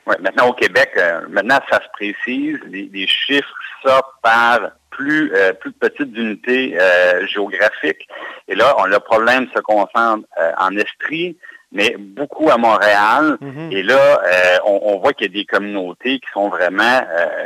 Oui, 0.06 0.14
maintenant 0.20 0.49
au 0.49 0.53
Québec, 0.53 0.99
maintenant 1.29 1.58
ça 1.69 1.81
se 1.82 1.88
précise, 1.93 2.58
les, 2.67 2.88
les 2.93 3.06
chiffres 3.06 3.55
sortent 3.82 4.14
par 4.23 4.70
plus, 4.97 5.32
euh, 5.35 5.53
plus 5.53 5.73
petites 5.73 6.17
unités 6.17 6.76
euh, 6.81 7.26
géographiques. 7.26 8.08
Et 8.49 8.55
là, 8.55 8.75
on, 8.79 8.85
le 8.85 8.99
problème 8.99 9.47
se 9.55 9.61
concentre 9.61 10.26
euh, 10.41 10.53
en 10.58 10.75
Estrie, 10.76 11.37
mais 11.70 11.94
beaucoup 11.99 12.50
à 12.50 12.56
Montréal. 12.56 13.37
Mm-hmm. 13.43 13.73
Et 13.73 13.82
là, 13.82 14.23
on, 14.64 14.81
on, 14.82 14.99
voit 14.99 15.12
qu'il 15.12 15.26
y 15.26 15.31
a 15.31 15.43
des 15.43 15.44
communautés 15.44 16.19
qui 16.20 16.31
sont 16.32 16.49
vraiment, 16.49 17.00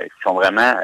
qui 0.05 0.23
sont 0.23 0.35
vraiment 0.35 0.75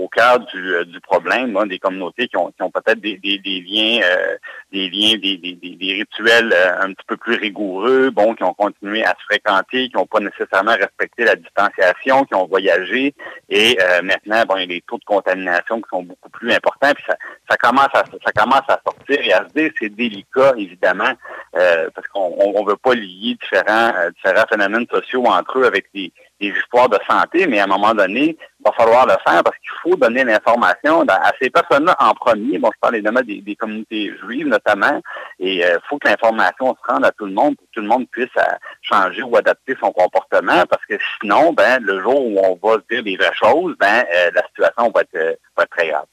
au 0.00 0.08
cœur 0.08 0.40
du, 0.40 0.74
euh, 0.74 0.84
du 0.84 1.00
problème, 1.00 1.56
des 1.68 1.78
communautés 1.78 2.28
qui 2.28 2.36
ont, 2.36 2.50
qui 2.50 2.62
ont 2.62 2.70
peut-être 2.70 3.00
des, 3.00 3.16
des, 3.18 3.38
des, 3.38 3.60
liens, 3.60 4.00
euh, 4.02 4.36
des 4.72 4.88
liens, 4.88 5.18
des, 5.18 5.36
des, 5.36 5.92
rituels 5.92 6.52
euh, 6.52 6.80
un 6.80 6.92
petit 6.92 7.04
peu 7.06 7.16
plus 7.16 7.36
rigoureux, 7.36 8.10
bon, 8.10 8.34
qui 8.34 8.42
ont 8.42 8.54
continué 8.54 9.04
à 9.04 9.10
se 9.10 9.24
fréquenter, 9.24 9.88
qui 9.88 9.96
n'ont 9.96 10.06
pas 10.06 10.20
nécessairement 10.20 10.72
respecté 10.72 11.24
la 11.24 11.36
distanciation, 11.36 12.24
qui 12.24 12.34
ont 12.34 12.46
voyagé, 12.46 13.14
et 13.48 13.78
maintenant, 14.02 14.42
bon, 14.48 14.56
il 14.56 14.60
y 14.60 14.64
a 14.64 14.66
des 14.66 14.84
taux 14.86 14.98
de 14.98 15.04
contamination 15.04 15.80
qui 15.80 15.88
sont 15.90 16.02
beaucoup 16.02 16.30
plus 16.30 16.52
importants, 16.52 16.92
puis 16.94 17.04
ça, 17.06 17.16
ça 17.48 17.56
commence 17.56 17.88
à 17.94 18.04
ça 18.04 18.32
commence 18.32 18.68
à 18.68 18.80
sortir 18.84 19.20
et 19.22 19.32
à 19.32 19.46
se 19.48 19.52
dire, 19.54 19.70
c'est 19.78 19.88
délicat, 19.88 20.54
évidemment, 20.56 21.12
parce 21.52 22.08
qu'on 22.12 22.62
ne 22.62 22.68
veut 22.68 22.76
pas 22.76 22.94
lier 22.94 23.36
différents, 23.40 23.92
différents 24.14 24.46
phénomènes 24.48 24.86
sociaux 24.90 25.24
entre 25.26 25.58
eux 25.58 25.64
avec 25.64 25.86
des 25.94 26.12
des 26.40 26.48
histoires 26.48 26.88
de 26.88 26.98
santé, 27.08 27.46
mais 27.46 27.60
à 27.60 27.64
un 27.64 27.66
moment 27.66 27.94
donné, 27.94 28.36
il 28.38 28.64
va 28.64 28.72
falloir 28.72 29.06
le 29.06 29.12
faire 29.26 29.42
parce 29.44 29.56
qu'il 29.58 29.70
faut 29.82 29.96
donner 29.96 30.24
l'information 30.24 31.02
à 31.08 31.32
ces 31.40 31.50
personnes-là 31.50 31.94
en 31.98 32.14
premier. 32.14 32.58
Bon, 32.58 32.70
je 32.72 32.78
parle 32.80 32.96
évidemment 32.96 33.20
des, 33.20 33.42
des 33.42 33.56
communautés 33.56 34.12
juives 34.22 34.46
notamment, 34.46 35.00
et 35.38 35.56
il 35.56 35.62
euh, 35.62 35.78
faut 35.88 35.98
que 35.98 36.08
l'information 36.08 36.74
se 36.74 36.92
rende 36.92 37.04
à 37.04 37.12
tout 37.12 37.26
le 37.26 37.32
monde 37.32 37.56
pour 37.56 37.66
que 37.66 37.72
tout 37.72 37.80
le 37.80 37.88
monde 37.88 38.08
puisse 38.10 38.28
euh, 38.38 38.42
changer 38.80 39.22
ou 39.22 39.36
adapter 39.36 39.76
son 39.80 39.92
comportement, 39.92 40.64
parce 40.68 40.84
que 40.86 40.94
sinon, 41.20 41.52
ben, 41.52 41.82
le 41.82 42.00
jour 42.00 42.24
où 42.24 42.38
on 42.38 42.58
va 42.66 42.76
se 42.76 42.94
dire 42.94 43.02
des 43.02 43.16
vraies 43.16 43.34
choses, 43.34 43.74
ben, 43.78 44.04
euh, 44.14 44.30
la 44.34 44.42
situation 44.46 44.90
va 44.94 45.02
être, 45.02 45.38
va 45.56 45.64
être 45.64 45.70
très 45.70 45.88
grave. 45.88 46.06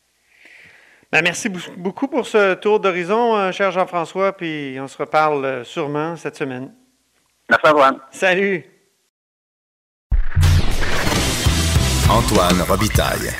Ben, 1.09 1.21
merci 1.23 1.47
beaucoup 1.47 2.09
pour 2.09 2.27
ce 2.27 2.55
tour 2.55 2.81
d'horizon, 2.81 3.49
cher 3.53 3.71
Jean-François, 3.71 4.33
puis 4.33 4.77
on 4.81 4.89
se 4.89 4.97
reparle 4.97 5.63
sûrement 5.63 6.17
cette 6.17 6.35
semaine. 6.35 6.73
Merci, 7.49 7.67
Antoine. 7.67 7.99
Salut. 8.11 8.76
Antoine 12.09 12.61
Robitaille. 12.69 13.35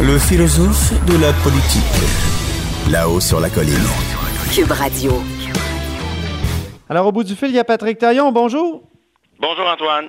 Le 0.00 0.18
philosophe 0.18 0.92
de 1.06 1.22
la 1.22 1.32
politique. 1.44 2.90
Là-haut 2.90 3.20
sur 3.20 3.38
la 3.38 3.48
colline. 3.48 3.74
Cube 4.52 4.72
Radio. 4.72 5.12
Alors, 6.88 7.06
au 7.06 7.12
bout 7.12 7.22
du 7.22 7.36
fil, 7.36 7.50
il 7.50 7.54
y 7.54 7.58
a 7.60 7.64
Patrick 7.64 7.98
Taillon. 7.98 8.32
Bonjour. 8.32 8.82
Bonjour, 9.38 9.66
Antoine. 9.66 10.06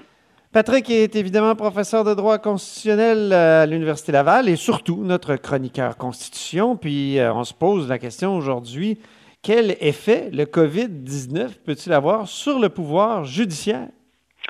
Patrick 0.51 0.89
est 0.89 1.15
évidemment 1.15 1.53
professeur 1.53 2.03
de 2.03 2.15
droit 2.15 2.39
constitutionnel 2.39 3.31
à 3.31 3.67
l'Université 3.67 4.11
Laval 4.11 4.49
et 4.49 4.55
surtout 4.55 5.03
notre 5.03 5.35
chroniqueur 5.35 5.97
constitution. 5.97 6.77
Puis, 6.77 7.19
euh, 7.19 7.31
on 7.31 7.43
se 7.43 7.53
pose 7.53 7.87
la 7.87 7.99
question 7.99 8.35
aujourd'hui 8.35 8.99
quel 9.41 9.77
effet 9.79 10.29
le 10.33 10.45
COVID-19 10.45 11.59
peut-il 11.63 11.93
avoir 11.93 12.27
sur 12.27 12.59
le 12.59 12.69
pouvoir 12.69 13.23
judiciaire? 13.23 13.87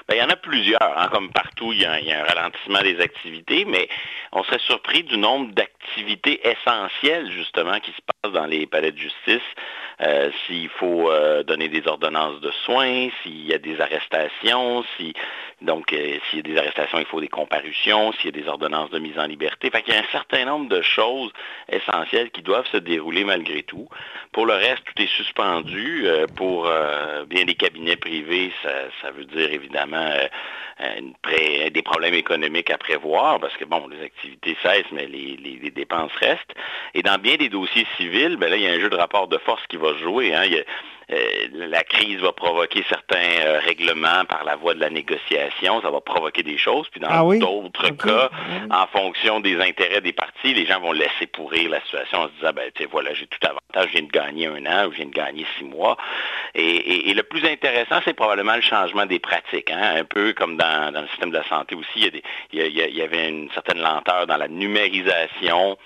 Ben, 0.10 0.16
il 0.16 0.20
y 0.20 0.24
en 0.24 0.30
a 0.30 0.36
plusieurs. 0.36 0.98
Hein. 0.98 1.08
Comme 1.12 1.30
partout, 1.30 1.72
il 1.72 1.82
y, 1.82 1.86
a, 1.86 1.92
un 1.94 2.24
ralentissement 2.24 2.82
des 2.82 3.00
activités, 3.00 3.64
mais 3.66 3.88
on 4.32 4.44
serait 4.44 4.60
surpris 4.60 5.04
du 5.04 5.20
nombre 5.20 5.54
d'activités 5.54 5.79
essentielles, 6.44 7.32
justement, 7.32 7.80
qui 7.80 7.92
se 7.92 8.02
passent 8.02 8.34
dans 8.34 8.46
les 8.46 8.66
palais 8.68 8.92
de 8.92 8.98
justice. 8.98 9.42
Euh, 10.02 10.32
s'il 10.46 10.70
faut 10.70 11.12
euh, 11.12 11.44
donner 11.44 11.68
des 11.68 11.86
ordonnances 11.86 12.40
de 12.40 12.52
soins, 12.64 13.10
s'il 13.22 13.46
y 13.46 13.54
a 13.54 13.58
des 13.58 13.82
arrestations, 13.82 14.86
donc 15.62 15.92
euh, 15.92 16.18
s'il 16.30 16.38
y 16.38 16.40
a 16.40 16.54
des 16.54 16.58
arrestations, 16.58 17.00
il 17.00 17.06
faut 17.06 17.20
des 17.20 17.28
comparutions, 17.28 18.14
s'il 18.14 18.34
y 18.34 18.40
a 18.40 18.42
des 18.42 18.48
ordonnances 18.48 18.92
de 18.92 19.00
mise 19.00 19.20
en 19.20 19.26
liberté. 19.26 19.70
Fait 19.70 19.82
qu'il 19.82 19.94
y 19.94 19.98
a 19.98 20.00
un 20.00 20.12
certain 20.12 20.46
nombre 20.46 20.70
de 20.70 20.82
choses 20.82 21.34
essentielles 21.68 22.32
qui 22.32 22.42
doivent 22.42 22.68
se 22.72 22.78
dérouler 22.78 23.26
malgré 23.26 23.64
tout. 23.64 23.90
Pour 24.32 24.46
le 24.46 24.54
reste, 24.54 24.86
tout 24.86 25.02
est 25.02 25.14
suspendu. 25.18 26.08
pour 26.38 26.70
bien 27.28 27.44
des 27.44 27.56
cabinets 27.56 27.98
privés, 27.98 28.54
ça 28.64 29.12
veut 29.12 29.26
dire 29.26 29.52
évidemment 29.52 30.14
euh, 30.82 31.70
des 31.70 31.82
problèmes 31.82 32.14
économiques 32.14 32.70
à 32.70 32.78
prévoir 32.78 33.40
parce 33.40 33.56
que, 33.58 33.66
bon, 33.66 33.88
les 33.88 34.02
activités 34.02 34.56
cessent, 34.62 34.92
mais 34.92 35.06
les, 35.08 35.72
dépenses 35.76 36.12
restent. 36.20 36.54
Et 36.94 37.04
dans 37.04 37.20
bien 37.20 37.36
des 37.36 37.50
dossiers 37.50 37.86
civils, 37.98 38.38
ben 38.38 38.50
là, 38.50 38.56
il 38.56 38.64
y 38.64 38.68
a 38.68 38.72
un 38.72 38.80
jeu 38.80 38.90
de 38.90 38.96
rapport 38.96 39.28
de 39.28 39.38
force 39.40 39.66
qui 39.68 39.78
va 39.78 39.94
jouer. 39.98 40.34
Hein. 40.34 40.46
Euh, 40.52 40.64
la 41.54 41.84
crise 41.84 42.20
va 42.20 42.32
provoquer 42.32 42.84
certains 42.88 43.44
euh, 43.44 43.60
règlements 43.60 44.26
par 44.26 44.44
la 44.44 44.56
voie 44.56 44.74
de 44.76 44.80
la 44.80 44.90
négociation, 44.90 45.82
ça 45.82 45.90
va 45.90 46.02
provoquer 46.02 46.44
des 46.44 46.58
choses. 46.58 46.88
Puis 46.90 47.00
dans 47.00 47.08
ah 47.10 47.38
d'autres 47.40 47.90
cas, 47.90 48.30
en 48.70 48.88
fonction 48.88 49.40
des 49.40 49.60
intérêts 49.60 50.02
des 50.02 50.14
partis, 50.14 50.54
les 50.54 50.66
gens 50.66 50.80
vont 50.80 50.92
laisser 50.92 51.28
pourrir 51.32 51.70
la 51.70 51.82
situation 51.82 52.20
en 52.20 52.28
se 52.28 52.34
disant, 52.40 52.52
ben, 52.56 52.70
tu 52.76 52.86
voilà, 52.86 53.14
j'ai 53.14 53.28
tout 53.28 53.40
avantage, 53.44 53.92
je 53.92 53.98
viens 53.98 54.08
de 54.08 54.12
gagner 54.12 54.48
un 54.48 54.66
an 54.66 54.88
ou 54.88 54.92
je 54.92 54.98
viens 54.98 55.08
de 55.08 55.12
gagner 55.12 55.46
six 55.58 55.64
mois. 55.64 55.98
Et, 56.56 57.14
le 57.14 57.24
plus 57.24 57.46
intéressant, 57.46 58.00
c'est 58.06 58.14
probablement 58.14 58.56
le 58.56 58.62
changement 58.62 59.06
des 59.06 59.20
pratiques. 59.20 59.72
Hein. 59.72 59.96
Un 59.98 60.06
peu 60.06 60.34
comme 60.34 60.58
dans, 60.58 60.94
le 60.94 61.08
système 61.08 61.32
de 61.32 61.38
la 61.38 61.48
santé 61.48 61.76
aussi, 61.76 62.10
il 62.54 62.62
y, 62.62 63.02
avait 63.02 63.30
une 63.30 63.50
certaine 63.52 63.82
lenteur 63.82 64.28
dans 64.28 64.38
la 64.38 64.48
numérisation 64.48 65.78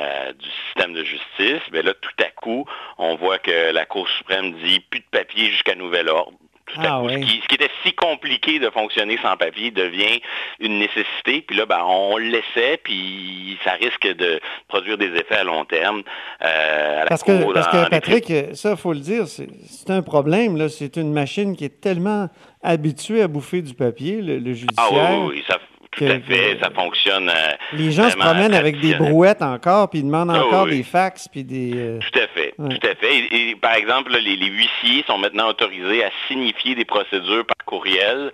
euh, 0.00 0.32
du 0.34 0.48
système 0.66 0.94
de 0.94 1.02
justice, 1.02 1.62
mais 1.72 1.82
là, 1.82 1.92
tout 1.94 2.24
à 2.24 2.30
coup, 2.30 2.64
on 2.96 3.16
voit 3.16 3.38
que 3.38 3.72
la 3.72 3.84
Cour 3.86 4.08
suprême 4.08 4.52
dit 4.62 4.69
plus 4.78 5.00
de 5.00 5.06
papier 5.10 5.50
jusqu'à 5.50 5.74
nouvel 5.74 6.08
ordre. 6.08 6.38
Ah 6.76 7.02
ce, 7.08 7.16
qui, 7.16 7.54
était 7.54 7.70
si 7.84 7.92
compliqué 7.94 8.58
de 8.58 8.70
fonctionner 8.70 9.18
sans 9.22 9.36
papier 9.36 9.70
devient 9.70 10.20
une 10.60 10.78
nécessité. 10.78 11.42
Puis 11.46 11.56
là, 11.56 11.66
ben, 11.66 11.82
on 11.84 12.16
le 12.16 12.26
laissait, 12.26 12.78
puis 12.82 13.58
ça 13.64 13.72
risque 13.72 14.06
de 14.06 14.40
produire 14.68 14.96
des 14.96 15.08
effets 15.08 15.36
à 15.36 15.44
long 15.44 15.64
terme. 15.64 16.02
Euh, 16.44 17.04
parce, 17.08 17.24
que, 17.24 17.52
parce 17.52 17.68
que, 17.68 17.88
Patrick, 17.88 18.32
ça, 18.54 18.70
il 18.72 18.76
faut 18.76 18.92
le 18.92 19.00
dire, 19.00 19.24
c'est 19.26 19.90
un 19.90 20.02
problème. 20.02 20.68
C'est 20.68 20.96
une 20.96 21.12
machine 21.12 21.56
qui 21.56 21.64
est 21.64 21.80
tellement 21.80 22.28
habituée 22.62 23.22
à 23.22 23.28
bouffer 23.28 23.62
du 23.62 23.74
papier, 23.74 24.22
le, 24.22 24.36
ah 24.36 24.52
judiciaire. 24.52 24.68
Ah 24.78 25.18
oui, 25.18 25.34
oui, 25.34 25.44
ça 25.48 25.58
tout 25.92 26.04
à 26.04 26.20
fait, 26.20 26.56
ça 26.62 26.70
fonctionne. 26.70 27.28
Euh, 27.28 27.52
les 27.72 27.90
gens 27.90 28.08
se 28.10 28.16
promènent 28.16 28.54
avec 28.54 28.78
des 28.80 28.94
brouettes 28.94 29.42
encore, 29.42 29.90
puis 29.90 30.00
ils 30.00 30.04
demandent 30.04 30.30
encore 30.30 30.66
des 30.66 30.84
fax, 30.84 31.26
puis 31.28 31.42
des. 31.42 31.72
Euh, 31.74 31.98
tout 31.98 32.18
à 32.18 32.28
fait, 32.28 32.54
tout 32.56 32.86
à 32.88 32.94
fait. 32.94 33.18
Et, 33.32 33.56
par 33.56 33.74
exemple, 33.74 34.12
les, 34.12 34.36
huissiers 34.36 35.04
sont 35.06 35.18
maintenant 35.18 35.48
autorisés 35.48 36.04
à 36.04 36.10
signifier 36.28 36.74
des 36.74 36.84
procédures 36.84 37.44
par 37.44 37.64
courriel. 37.66 38.32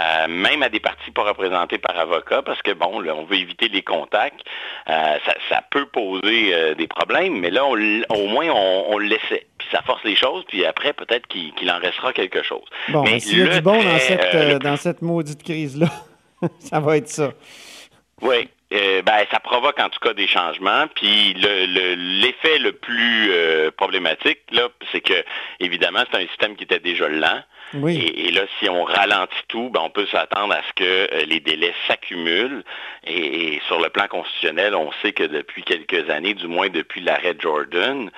Euh, 0.00 0.26
même 0.28 0.64
à 0.64 0.68
des 0.68 0.80
parties 0.80 1.12
pas 1.12 1.22
représentées 1.22 1.78
par 1.78 1.96
avocat, 1.96 2.42
parce 2.42 2.60
que 2.60 2.72
bon, 2.72 3.00
on 3.08 3.24
veut 3.24 3.36
éviter 3.36 3.68
les 3.68 3.82
contacts. 3.82 4.40
ça, 4.86 5.62
peut 5.70 5.86
poser 5.86 6.74
des 6.74 6.88
problèmes, 6.88 7.38
mais 7.38 7.50
là, 7.50 7.64
au 7.64 8.26
moins, 8.26 8.48
on, 8.50 8.98
le 8.98 9.06
laissait. 9.06 9.46
Puis 9.58 9.68
ça 9.70 9.82
force 9.82 10.02
les 10.04 10.16
choses, 10.16 10.44
puis 10.48 10.66
après, 10.66 10.92
peut-être 10.92 11.26
qu'il 11.28 11.70
en 11.70 11.78
restera 11.78 12.12
quelque 12.12 12.42
chose. 12.42 12.64
Bon, 12.88 13.04
s'il 13.18 13.38
y 13.38 13.42
a 13.42 13.54
du 13.54 13.60
bon 13.60 13.82
dans 13.82 13.98
cette, 13.98 14.62
dans 14.62 14.76
cette 14.76 15.02
maudite 15.02 15.42
crise-là. 15.44 15.86
ça 16.58 16.80
va 16.80 16.96
être 16.96 17.08
ça. 17.08 17.32
Oui. 18.22 18.48
Euh, 18.72 19.00
ben, 19.02 19.24
ça 19.30 19.38
provoque 19.38 19.78
en 19.78 19.88
tout 19.88 20.00
cas 20.00 20.12
des 20.12 20.26
changements. 20.26 20.86
Puis 20.96 21.34
l'effet 21.34 22.58
le, 22.58 22.72
plus 22.72 23.30
euh, 23.30 23.70
problématique, 23.70 24.40
là, 24.50 24.68
c'est 24.90 25.00
que 25.00 25.24
évidemment, 25.60 26.00
c'est 26.10 26.18
un 26.18 26.26
système 26.26 26.56
qui 26.56 26.64
était 26.64 26.80
déjà 26.80 27.08
lent. 27.08 27.40
Oui. 27.74 28.12
Et, 28.16 28.30
là, 28.32 28.42
si 28.58 28.68
on 28.68 28.82
ralentit 28.82 29.34
tout, 29.48 29.70
ben, 29.70 29.80
on 29.84 29.90
peut 29.90 30.06
s'attendre 30.06 30.52
à 30.52 30.62
ce 30.68 30.72
que 30.74 30.84
euh, 30.84 31.24
les 31.26 31.38
délais 31.38 31.74
s'accumulent. 31.86 32.64
Et, 33.06 33.60
sur 33.68 33.80
le 33.80 33.88
plan 33.88 34.08
constitutionnel, 34.08 34.74
on 34.74 34.90
sait 35.00 35.12
que 35.12 35.24
depuis 35.24 35.62
quelques 35.62 36.10
années, 36.10 36.34
du 36.34 36.48
moins 36.48 36.68
depuis 36.68 37.00
l'arrêt 37.00 37.36
Jordan, 37.38 38.10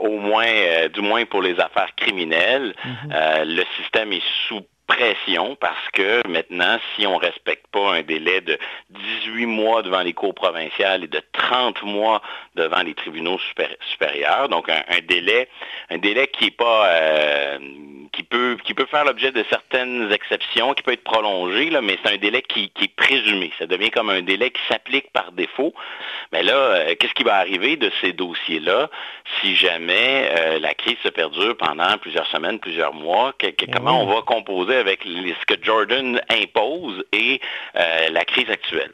au 0.00 0.18
moins, 0.18 0.86
du 0.94 1.00
moins 1.00 1.24
pour 1.24 1.42
les 1.42 1.58
affaires 1.58 1.94
criminelles, 1.96 2.74
mm-hmm. 2.84 3.44
le 3.44 3.64
système 3.76 4.12
est 4.12 4.22
sous 4.46 4.62
pression 4.86 5.56
parce 5.56 5.88
que 5.92 6.26
maintenant, 6.28 6.78
si 6.94 7.06
on 7.06 7.14
ne 7.14 7.24
respecte 7.24 7.66
pas 7.68 7.94
un 7.94 8.02
délai 8.02 8.40
de 8.40 8.58
18 8.90 9.46
mois 9.46 9.82
devant 9.82 10.02
les 10.02 10.12
cours 10.12 10.34
provinciales 10.34 11.04
et 11.04 11.08
de 11.08 11.22
30 11.32 11.82
mois 11.82 12.22
devant 12.54 12.82
les 12.82 12.94
tribunaux 12.94 13.38
supérieurs, 13.90 14.48
donc 14.48 14.68
un, 14.68 14.82
délai, 15.06 15.48
un 15.90 15.98
délai 15.98 16.28
qui 16.28 16.46
est 16.46 16.56
pas 16.56 16.88
euh, 16.88 17.58
qui 18.12 18.22
peut 18.22 18.56
qui 18.64 18.74
peut 18.74 18.86
faire 18.86 19.04
l'objet 19.04 19.32
de 19.32 19.44
certaines 19.48 20.12
exceptions, 20.12 20.74
qui 20.74 20.82
peut 20.82 20.92
être 20.92 21.04
prolongé, 21.04 21.70
là, 21.70 21.80
mais 21.80 21.98
c'est 22.04 22.12
un 22.12 22.18
délai 22.18 22.42
qui, 22.42 22.70
est 22.80 22.94
présumé. 22.96 23.50
Ça 23.58 23.66
devient 23.66 23.90
comme 23.90 24.10
un 24.10 24.22
délai 24.22 24.50
qui 24.50 24.60
s'applique 24.68 25.10
par 25.12 25.32
défaut. 25.32 25.72
Mais 26.32 26.42
là, 26.42 26.54
euh, 26.54 26.94
qu'est-ce 26.98 27.14
qui 27.14 27.24
va 27.24 27.36
arriver 27.36 27.76
de 27.76 27.90
ces 28.00 28.12
dossiers-là 28.12 28.90
si 29.40 29.56
jamais 29.56 30.30
euh, 30.36 30.58
la 30.58 30.74
crise 30.74 30.96
se 31.02 31.08
perdure 31.08 31.56
pendant 31.56 31.96
plusieurs 31.98 32.26
semaines, 32.26 32.58
plusieurs 32.58 32.94
mois? 32.94 33.34
comment 33.72 34.02
on 34.02 34.06
va 34.06 34.22
composer 34.22 34.76
avec 34.76 35.04
ce 35.04 35.46
que 35.46 35.62
Jordan 35.62 36.20
impose 36.28 37.04
et 37.12 37.40
euh, 37.76 38.08
la 38.10 38.24
crise 38.24 38.50
actuelle? 38.50 38.92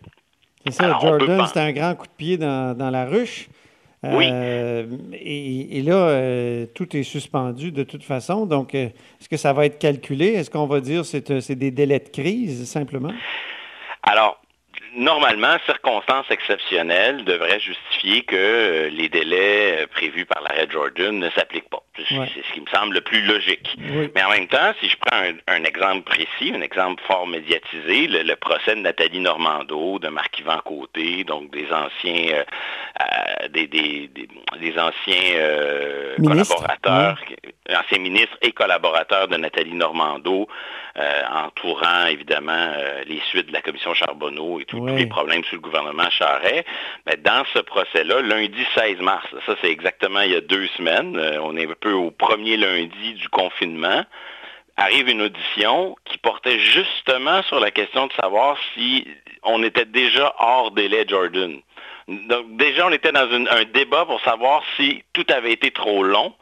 C'est 0.64 0.72
ça, 0.72 0.98
Jordan, 1.00 1.46
c'est 1.46 1.60
un 1.60 1.72
grand 1.72 1.94
coup 1.94 2.06
de 2.06 2.12
pied 2.12 2.36
dans, 2.36 2.90
la 2.90 3.06
ruche. 3.06 3.46
Oui. 4.04 4.28
Euh, 4.30 4.86
et, 5.12 5.82
là, 5.82 5.94
euh, 5.94 6.66
tout 6.72 6.96
est 6.96 7.02
suspendu 7.02 7.72
de 7.72 7.82
toute 7.82 8.04
façon. 8.04 8.46
Donc, 8.46 8.74
est-ce 8.74 9.28
que 9.28 9.36
ça 9.36 9.52
va 9.52 9.66
être 9.66 9.78
calculé? 9.78 10.26
Est-ce 10.28 10.50
qu'on 10.50 10.66
va 10.66 10.80
dire 10.80 11.02
que 11.02 11.40
c'est 11.40 11.56
des 11.56 11.70
délais 11.70 11.98
de 11.98 12.08
crise, 12.08 12.68
simplement? 12.68 13.12
Alors, 14.04 14.40
normalement, 14.94 15.56
circonstances 15.66 16.30
exceptionnelles 16.30 17.24
devraient 17.24 17.60
justifier 17.60 18.22
que 18.22 18.36
euh, 18.36 18.90
les 18.90 19.08
délais 19.08 19.82
euh, 19.82 19.86
prévus 19.86 20.26
par 20.26 20.42
l'arrêt 20.42 20.66
Jordan 20.70 21.18
ne 21.18 21.30
s'appliquent 21.30 21.68
pas. 21.70 21.82
C'est 21.96 22.14
ce 22.14 22.52
qui 22.52 22.60
me 22.60 22.66
semble 22.72 22.94
le 22.94 23.00
plus 23.00 23.22
logique. 23.22 23.76
Mais 24.14 24.22
en 24.22 24.30
même 24.30 24.46
temps, 24.46 24.72
si 24.80 24.88
je 24.88 24.96
prends 25.04 25.20
un, 25.48 25.64
exemple 25.64 26.02
précis, 26.02 26.52
un 26.54 26.60
exemple 26.60 27.02
fort 27.08 27.26
médiatisé, 27.26 28.06
le, 28.06 28.36
procès 28.36 28.76
de 28.76 28.80
Nathalie 28.80 29.18
Normando, 29.18 29.98
de 29.98 30.06
Marc-Yvan 30.06 30.60
Côté, 30.64 31.24
donc 31.24 31.50
des 31.50 31.66
anciens, 31.72 32.44
euh, 33.02 33.48
des, 33.48 34.78
anciens 34.78 36.22
collaborateurs, 36.24 37.18
anciens 37.68 37.98
ministres 37.98 38.38
et 38.42 38.52
collaborateurs 38.52 39.26
de 39.26 39.36
Nathalie 39.36 39.74
Normando, 39.74 40.46
entourant 41.32 42.06
évidemment 42.06 42.74
les 43.06 43.20
suites 43.28 43.48
de 43.48 43.52
la 43.52 43.60
commission 43.60 43.92
Charbonneau 43.92 44.60
et 44.60 44.64
tous 44.68 44.86
les 44.86 45.06
problèmes 45.06 45.42
sous 45.44 45.56
le 45.56 45.60
gouvernement 45.60 46.08
Charret. 46.10 46.64
Mais 47.06 47.16
dans 47.16 47.44
ce 47.52 47.58
procès-là, 47.58 48.20
lundi 48.22 48.64
16 48.74 49.00
mars, 49.00 49.26
ça 49.46 49.56
c'est 49.60 49.70
exactement 49.70 50.20
il 50.20 50.32
y 50.32 50.36
a 50.36 50.40
deux 50.40 50.68
semaines, 50.76 51.16
euh, 51.18 51.38
on 51.42 51.56
est 51.56 51.66
un 51.66 51.74
peu 51.80 51.92
au 51.92 52.10
premier 52.10 52.56
lundi 52.56 53.14
du 53.14 53.28
confinement, 53.30 54.04
arrive 54.76 55.08
une 55.08 55.22
audition 55.22 55.96
qui 56.04 56.18
portait 56.18 56.58
justement 56.60 57.42
sur 57.44 57.58
la 57.58 57.70
question 57.70 58.06
de 58.06 58.12
savoir 58.12 58.56
si 58.74 59.06
on 59.42 59.62
était 59.62 59.86
déjà 59.86 60.34
hors 60.38 60.70
délai 60.70 61.04
Jordan. 61.08 61.60
Donc 62.08 62.56
déjà, 62.56 62.86
on 62.86 62.92
était 62.92 63.12
dans 63.12 63.28
un 63.30 63.64
débat 63.64 64.06
pour 64.06 64.20
savoir 64.22 64.62
si 64.76 65.02
tout 65.12 65.26
avait 65.28 65.52
été 65.52 65.70
trop 65.70 66.02
long. 66.02 66.32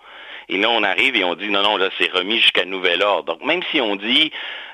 Et 0.48 0.58
là, 0.58 0.70
on 0.70 0.82
arrive 0.82 1.16
et 1.16 1.24
on 1.24 1.34
dit 1.34 1.48
non, 1.48 1.62
non, 1.62 1.76
là, 1.76 1.88
c'est 1.98 2.10
remis 2.12 2.38
jusqu'à 2.38 2.64
nouvel 2.64 3.02
ordre. 3.02 3.34
Donc, 3.34 3.44
même 3.44 3.62
si 3.70 3.80
on 3.80 3.96
dit 3.96 4.32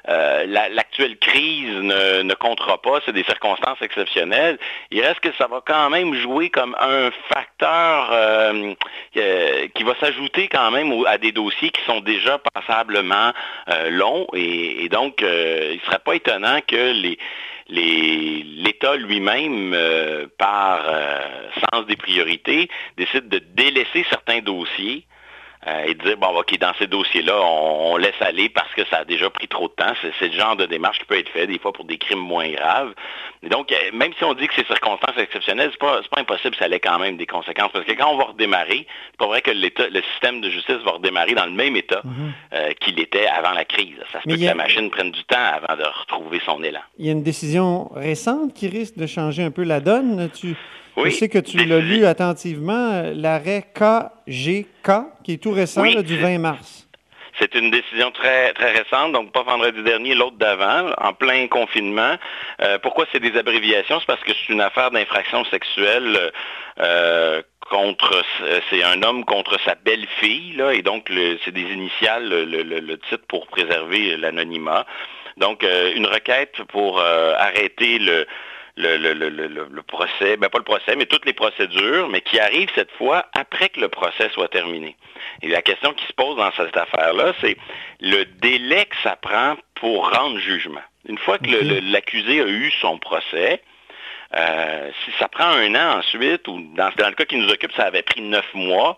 euh, 0.09 0.47
l'actuelle 0.47 1.17
crise 1.17 1.77
ne, 1.77 2.23
ne 2.23 2.35
comptera 2.35 2.83
pas, 2.83 3.01
c'est 3.07 3.13
des 3.13 3.23
circonstances 3.23 3.81
exceptionnelles, 3.81 4.59
il 4.91 5.01
reste 5.01 5.21
que 5.21 5.33
ça 5.39 5.47
va 5.47 5.63
quand 5.65 5.91
même 5.91 6.15
jouer 6.15 6.51
comme 6.51 6.77
un 6.81 7.11
facteur 7.33 8.11
euh, 8.13 8.75
euh, 9.17 9.69
qui 9.75 9.85
va 9.85 9.95
s'ajouter 10.01 10.49
quand 10.49 10.73
même 10.73 10.93
à 11.07 11.19
des 11.19 11.31
dossiers 11.31 11.71
qui 11.71 11.83
sont 11.85 12.01
déjà 12.01 12.39
passablement 12.53 13.33
longs. 13.91 14.27
Et, 14.35 14.89
donc, 14.89 15.21
il 15.21 15.27
ne 15.27 15.87
serait 15.87 16.01
pas 16.05 16.15
étonnant 16.15 16.59
que 16.67 16.93
l'État 17.69 18.97
lui-même, 18.97 19.77
par 20.37 20.85
sens 21.73 21.87
des 21.87 21.97
priorités, 21.97 22.69
décide 22.97 23.29
de 23.29 23.39
délaisser 23.39 24.05
certains 24.11 24.41
dossiers 24.41 25.07
euh, 25.67 25.85
et 25.87 25.95
dire, 25.95 26.17
bon, 26.17 26.29
OK, 26.37 26.59
dans 26.59 26.73
ces 26.79 26.89
dossiers-là, 26.89 27.41
on, 27.41 27.97
laisse 27.97 28.21
aller 28.21 28.49
parce 28.49 28.73
que 28.75 28.85
ça 28.87 28.99
a 28.99 29.05
déjà 29.05 29.31
pris 29.31 29.47
trop 29.47 29.69
de 29.69 29.75
temps. 29.75 29.93
C'est 30.19 30.29
le 30.29 30.39
genre 30.39 30.57
de 30.57 30.67
démarche 30.67 30.99
qui 30.99 31.05
peut 31.05 31.19
être 31.19 31.29
fait 31.29 31.47
des 31.47 31.59
fois 31.59 31.73
pour 31.73 31.85
des 31.85 31.99
crimes 31.99 32.19
moins 32.19 32.49
graves. 32.51 32.95
Et 33.45 33.49
donc, 33.49 33.71
euh, 33.71 33.77
même 33.93 34.13
si 34.19 34.25
on 34.25 34.35
dit 34.35 34.49
que 34.49 34.55
c'est 34.57 34.67
circonstances 34.67 35.17
exceptionnelles, 35.19 35.71
c'est 35.73 35.79
pas, 35.79 36.01
pas 36.11 36.21
impossible, 36.21 36.57
ça 36.57 36.67
ait 36.67 36.81
quand 36.81 36.99
même 36.99 37.17
des 37.17 37.27
conséquences. 37.27 37.71
Parce 37.73 37.85
que 37.85 37.93
quand 37.93 38.11
on 38.13 38.17
va 38.17 38.25
redémarrer, 38.25 38.87
c'est 39.11 39.19
pas 39.19 39.27
vrai 39.27 39.41
que 39.41 39.51
le 39.53 40.03
système 40.13 40.41
de 40.41 40.51
justice 40.51 40.79
va 40.85 40.93
redémarrer 40.93 41.35
dans 41.35 41.47
le 41.47 41.53
même 41.53 41.77
état 41.77 42.01
mhm. 42.05 42.33
euh, 42.55 42.73
qu'il 42.81 42.99
était 42.99 43.27
avant 43.27 43.53
la 43.53 43.65
crise. 43.65 43.97
Ça 44.11 44.21
se 44.21 44.29
peut 44.29 44.37
que 44.37 44.45
la 44.45 44.55
machine 44.55 44.91
prenne 44.91 45.13
du 45.13 45.23
temps 45.25 45.37
avant 45.39 45.77
de 45.77 45.85
retrouver 45.85 46.41
son 46.45 46.63
élan. 46.63 46.81
Il 46.99 47.07
y 47.07 47.09
a 47.09 47.13
une 47.13 47.23
décision 47.23 47.89
récente 47.95 48.55
qui 48.55 48.69
risque 48.69 48.97
de 48.97 49.07
changer 49.07 49.45
un 49.45 49.51
peu 49.51 49.63
la 49.63 49.81
donne. 49.81 50.29
Tu, 50.35 50.57
je 50.97 51.11
sais 51.11 51.29
que 51.29 51.39
tu 51.39 51.65
l'as 51.65 51.81
lu 51.81 52.05
attentivement, 52.05 53.03
l'arrêt 53.15 53.65
KGK, 53.75 54.91
qui 55.25 55.33
est 55.35 55.43
tout 55.43 55.53
récent, 55.53 55.83
du 56.03 56.17
20 56.17 56.39
mars. 56.39 56.87
C'est 57.39 57.55
une 57.55 57.71
décision 57.71 58.11
très, 58.11 58.53
très 58.53 58.73
récente, 58.73 59.13
donc 59.13 59.33
pas 59.33 59.43
vendredi 59.43 59.83
dernier, 59.83 60.15
l'autre 60.15 60.37
d'avant, 60.37 60.93
en 60.99 61.15
plein 61.15 61.49
confinement. 61.49 62.17
Euh, 62.61 62.79
pourquoi 62.79 63.07
c'est 63.11 63.21
des 63.21 63.37
abréviations? 63.39 64.01
C'est 64.01 64.07
parce 64.07 64.23
que 64.23 64.33
c'est 64.33 64.53
une 64.53 64.61
affaire 64.61 64.91
d'infraction 64.91 65.45
sexuelle 65.47 66.31
euh, 66.79 67.43
contre, 67.71 68.23
c'est 68.69 68.83
un 68.85 69.03
homme 69.03 69.25
contre 69.25 69.59
sa 69.65 69.75
belle-fille, 69.77 70.57
là, 70.57 70.75
et 70.75 70.83
donc 70.83 71.11
c'est 71.45 71.53
des 71.53 71.63
initiales, 71.63 72.29
le, 72.29 72.97
titre 73.09 73.25
pour 73.29 73.47
préserver 73.47 74.17
l'anonymat. 74.19 74.85
Donc, 75.39 75.65
euh, 75.65 75.93
une 75.97 76.07
requête 76.07 76.63
pour 76.69 77.01
arrêter 77.01 77.99
le, 77.99 78.27
le, 78.77 79.81
procès, 79.83 80.37
ben 80.37 80.49
pas 80.49 80.59
le 80.59 80.65
procès, 80.65 80.97
mais 80.97 81.07
toutes 81.07 81.27
les 81.27 81.33
procédures, 81.33 82.09
mais 82.09 82.21
qui 82.21 82.39
arrivent 82.39 82.71
cette 82.75 82.91
fois 82.93 83.27
après 83.35 83.69
que 83.69 83.81
le 83.81 83.89
procès 83.89 84.31
soit 84.31 84.49
terminé. 84.49 84.97
Et 85.43 85.49
la 85.49 85.63
question 85.63 85.93
qui 85.93 86.07
se 86.07 86.13
pose 86.13 86.37
dans 86.37 86.53
cette 86.53 86.77
affaire-là, 86.77 87.35
c'est 87.41 87.57
le 88.01 88.25
délai 88.25 88.87
que 88.87 88.97
ça 89.03 89.17
prend 89.17 89.57
pour 89.75 90.11
rendre 90.11 90.39
jugement. 90.39 90.83
Une 91.09 91.19
fois 91.19 91.39
que 91.39 91.51
l'accusé 91.93 92.41
a 92.41 92.47
eu 92.47 92.71
son 92.81 92.99
procès, 92.99 93.63
euh, 94.35 94.91
si 95.05 95.11
ça 95.19 95.29
prend 95.29 95.49
un 95.49 95.75
an 95.75 95.99
ensuite, 95.99 96.47
ou 96.49 96.61
dans, 96.75 96.91
dans 96.97 97.09
le 97.09 97.15
cas 97.15 97.25
qui 97.25 97.37
nous 97.37 97.51
occupe, 97.51 97.73
ça 97.73 97.85
avait 97.85 98.03
pris 98.03 98.23
neuf 98.23 98.47
mois, 98.55 98.97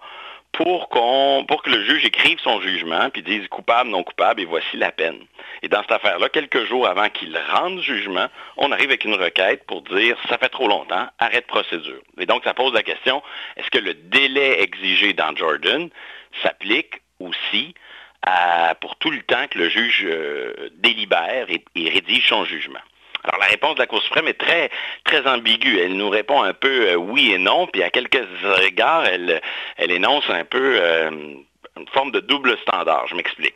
pour, 0.55 0.89
qu'on, 0.89 1.45
pour 1.47 1.63
que 1.63 1.71
le 1.71 1.85
juge 1.85 2.05
écrive 2.05 2.39
son 2.41 2.61
jugement, 2.61 3.11
puis 3.11 3.23
dise 3.23 3.47
coupable, 3.49 3.91
non 3.91 4.03
coupable, 4.03 4.41
et 4.41 4.45
voici 4.45 4.77
la 4.77 4.93
peine. 4.93 5.19
Et 5.63 5.69
dans 5.69 5.83
cette 5.83 5.93
affaire-là, 5.93 6.29
quelques 6.29 6.65
jours 6.65 6.87
avant 6.87 7.09
qu'il 7.11 7.37
rende 7.53 7.81
jugement, 7.81 8.29
on 8.57 8.71
arrive 8.73 8.89
avec 8.89 9.05
une 9.05 9.15
requête 9.15 9.65
pour 9.67 9.83
dire 9.83 10.17
ça 10.29 10.39
fait 10.39 10.49
trop 10.49 10.69
longtemps, 10.69 11.07
arrête 11.19 11.47
procédure. 11.47 12.01
Et 12.19 12.27
donc, 12.27 12.45
ça 12.45 12.55
pose 12.55 12.73
la 12.73 12.83
question, 12.83 13.23
est-ce 13.57 13.71
que 13.71 13.79
le 13.79 13.95
délai 13.95 14.63
exigé 14.63 15.13
dans 15.13 15.35
Jordan 15.37 15.91
s'applique 16.43 17.03
aussi 17.19 17.75
pour 18.81 18.97
tout 18.97 19.11
le 19.11 19.23
temps 19.23 19.47
que 19.51 19.59
le 19.59 19.69
juge 19.69 20.03
euh, 20.07 20.71
délibère 20.77 21.47
et 21.51 21.89
rédige 21.91 22.27
son 22.29 22.45
jugement? 22.45 22.81
Alors 23.25 23.41
la 23.41 23.47
réponse 23.47 23.75
de 23.77 23.81
la 23.81 23.87
Cour 23.87 24.03
suprême 24.03 24.29
est 24.29 24.39
très, 24.39 24.71
très 25.05 25.27
ambiguë. 25.27 25.81
Elle 25.81 25.97
nous 25.97 26.11
répond 26.11 26.43
un 26.43 26.53
peu 26.53 26.91
euh, 26.91 26.95
oui 26.95 27.33
et 27.33 27.39
non, 27.39 27.67
puis 27.67 27.83
à 27.83 27.91
quelques 27.91 28.27
égards, 28.67 29.07
elle, 29.07 29.41
elle 29.79 29.91
énonce 29.91 30.29
un 30.29 30.45
peu 30.45 30.79
euh, 30.81 31.11
une 31.77 31.89
forme 31.93 32.13
de 32.13 32.21
double 32.21 32.59
standard. 32.59 33.07
Je 33.09 33.15
m'explique. 33.15 33.55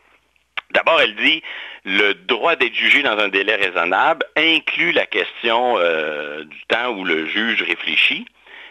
D'abord, 0.71 1.01
elle 1.01 1.15
dit 1.17 1.43
le 1.85 2.15
droit 2.15 2.57
d'être 2.57 2.75
jugé 2.75 3.03
dans 3.03 3.19
un 3.19 3.29
délai 3.29 3.57
raisonnable 3.57 4.27
inclut 4.37 4.93
la 4.93 5.07
question 5.07 5.77
euh, 5.79 6.45
du 6.45 6.63
temps 6.69 6.91
où 6.91 7.05
le 7.05 7.27
juge 7.27 7.63
réfléchit, 7.63 8.27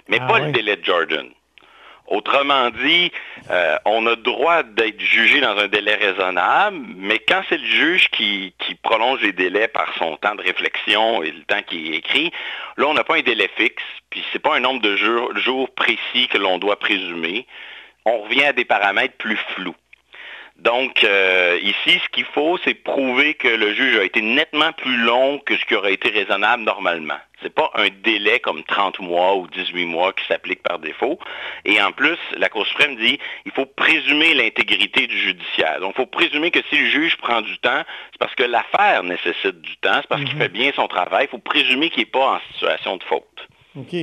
mais 0.07 0.17
ah 0.21 0.27
pas 0.27 0.39
le 0.39 0.51
délai 0.51 0.75
de 0.77 0.85
Jordan. 0.85 1.27
Autrement 2.07 2.69
dit, 2.69 3.11
euh, 3.51 3.77
on 3.83 4.07
a 4.07 4.15
droit 4.15 4.63
d'être 4.63 5.01
jugé 5.01 5.41
dans 5.41 5.57
un 5.57 5.67
délai 5.67 5.95
raisonnable, 5.95 6.77
mais 6.95 7.19
quand 7.19 7.41
c'est 7.49 7.57
le 7.57 7.65
juge 7.65 8.09
qui, 8.11 8.53
prolonge 8.81 9.21
les 9.21 9.33
délais 9.33 9.67
par 9.67 9.93
son 9.97 10.15
temps 10.15 10.35
de 10.35 10.41
réflexion 10.41 11.21
et 11.21 11.31
le 11.31 11.43
temps 11.43 11.61
qui 11.67 11.91
est 11.91 11.97
écrit, 11.97 12.31
là, 12.77 12.87
on 12.87 12.93
n'a 12.93 13.03
pas 13.03 13.17
un 13.17 13.21
délai 13.21 13.49
fixe, 13.57 13.83
puis 14.09 14.23
ce 14.31 14.37
n'est 14.37 14.41
pas 14.41 14.55
un 14.55 14.61
nombre 14.61 14.81
de 14.81 14.95
jours 14.95 15.69
précis 15.75 16.29
que 16.31 16.37
l'on 16.37 16.57
doit 16.57 16.79
présumer. 16.79 17.45
On 18.05 18.21
revient 18.21 18.45
à 18.45 18.53
des 18.53 18.63
paramètres 18.63 19.17
plus 19.17 19.39
flous. 19.55 19.75
Donc, 20.59 21.03
euh, 21.03 21.59
ici, 21.61 21.99
ce 22.03 22.09
qu'il 22.09 22.25
faut, 22.25 22.57
c'est 22.63 22.73
prouver 22.73 23.35
que 23.35 23.47
le 23.47 23.73
juge 23.75 23.97
a 23.97 24.03
été 24.03 24.21
nettement 24.21 24.73
plus 24.73 24.97
long 24.97 25.37
que 25.39 25.55
ce 25.55 25.63
qui 25.65 25.75
aurait 25.75 25.93
été 25.93 26.09
raisonnable 26.09 26.63
normalement. 26.63 27.17
Ce 27.39 27.43
n'est 27.43 27.51
pas 27.51 27.69
un 27.75 27.89
délai 28.03 28.39
comme 28.39 28.63
30 28.63 28.99
mois 28.99 29.35
ou 29.35 29.47
18 29.47 29.85
mois 29.85 30.13
qui 30.13 30.25
s'applique 30.25 30.63
par 30.63 30.79
défaut. 30.79 31.19
Et 31.63 31.79
en 31.79 31.91
plus, 31.91 32.17
la 32.35 32.49
Cour 32.49 32.65
suprême 32.65 32.95
dit 32.95 33.19
il 33.45 33.51
faut 33.51 33.67
présumer 33.67 34.33
l'intégrité 34.33 35.05
du 35.05 35.17
judiciaire. 35.19 35.79
Donc, 35.79 35.93
il 35.95 35.97
faut 35.97 36.07
présumer 36.07 36.49
que 36.49 36.59
si 36.69 36.77
le 36.77 36.89
juge 36.89 37.17
prend 37.17 37.41
du 37.41 37.57
temps, 37.59 37.83
c'est 38.11 38.17
parce 38.19 38.33
que 38.33 38.43
l'affaire 38.43 39.03
nécessite 39.03 39.61
du 39.61 39.77
temps, 39.77 39.99
c'est 40.01 40.07
parce 40.07 40.23
qu'il 40.23 40.33
mhm. 40.33 40.41
fait 40.41 40.49
bien 40.49 40.71
son 40.75 40.87
travail. 40.87 41.27
Il 41.27 41.29
faut 41.29 41.37
présumer 41.37 41.91
qu'il 41.91 42.01
n'est 42.01 42.05
pas 42.09 42.37
en 42.37 42.39
situation 42.53 42.97
de 42.97 43.03
faute. 43.03 43.47
OK. 43.75 43.95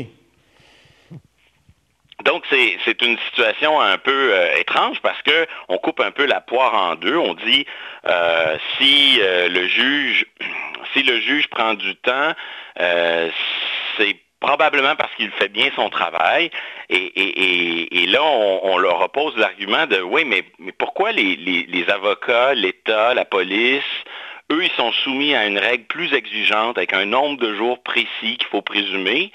Donc, 2.24 2.42
c'est 2.48 3.02
une 3.02 3.18
situation 3.18 3.78
un 3.80 3.98
peu 3.98 4.32
euh, 4.32 4.56
étrange 4.56 4.98
parce 5.02 5.18
qu'on 5.22 5.76
coupe 5.76 6.00
un 6.00 6.10
peu 6.10 6.24
la 6.24 6.40
poire 6.40 6.74
en 6.74 6.94
deux. 6.94 7.16
On 7.16 7.34
dit 7.34 7.66
euh, 8.08 8.56
si 8.78 9.18
euh, 9.20 9.48
le 9.48 9.68
juge 9.68 10.26
si 10.94 11.02
le 11.02 11.20
juge 11.20 11.48
prend 11.48 11.74
du 11.74 11.96
temps, 11.96 12.32
c'est 13.96 14.16
probablement 14.40 14.94
parce 14.96 15.12
qu'il 15.16 15.30
fait 15.32 15.48
bien 15.48 15.70
son 15.74 15.90
travail. 15.90 16.50
Et, 16.88 18.06
là, 18.06 18.22
on, 18.22 18.78
leur 18.78 19.00
oppose 19.00 19.36
l'argument 19.36 19.86
de 19.86 20.00
oui, 20.00 20.24
mais, 20.24 20.44
pourquoi 20.78 21.10
les 21.12 21.84
avocats, 21.88 22.54
l'État, 22.54 23.12
la 23.14 23.24
police, 23.24 23.82
eux, 24.52 24.62
ils 24.62 24.70
sont 24.72 24.92
soumis 24.92 25.34
à 25.34 25.46
une 25.46 25.58
règle 25.58 25.84
plus 25.84 26.12
exigeante 26.12 26.78
avec 26.78 26.92
un 26.92 27.06
nombre 27.06 27.40
de 27.40 27.54
jours 27.54 27.82
précis 27.82 28.36
qu'il 28.38 28.48
faut 28.50 28.62
présumer? 28.62 29.32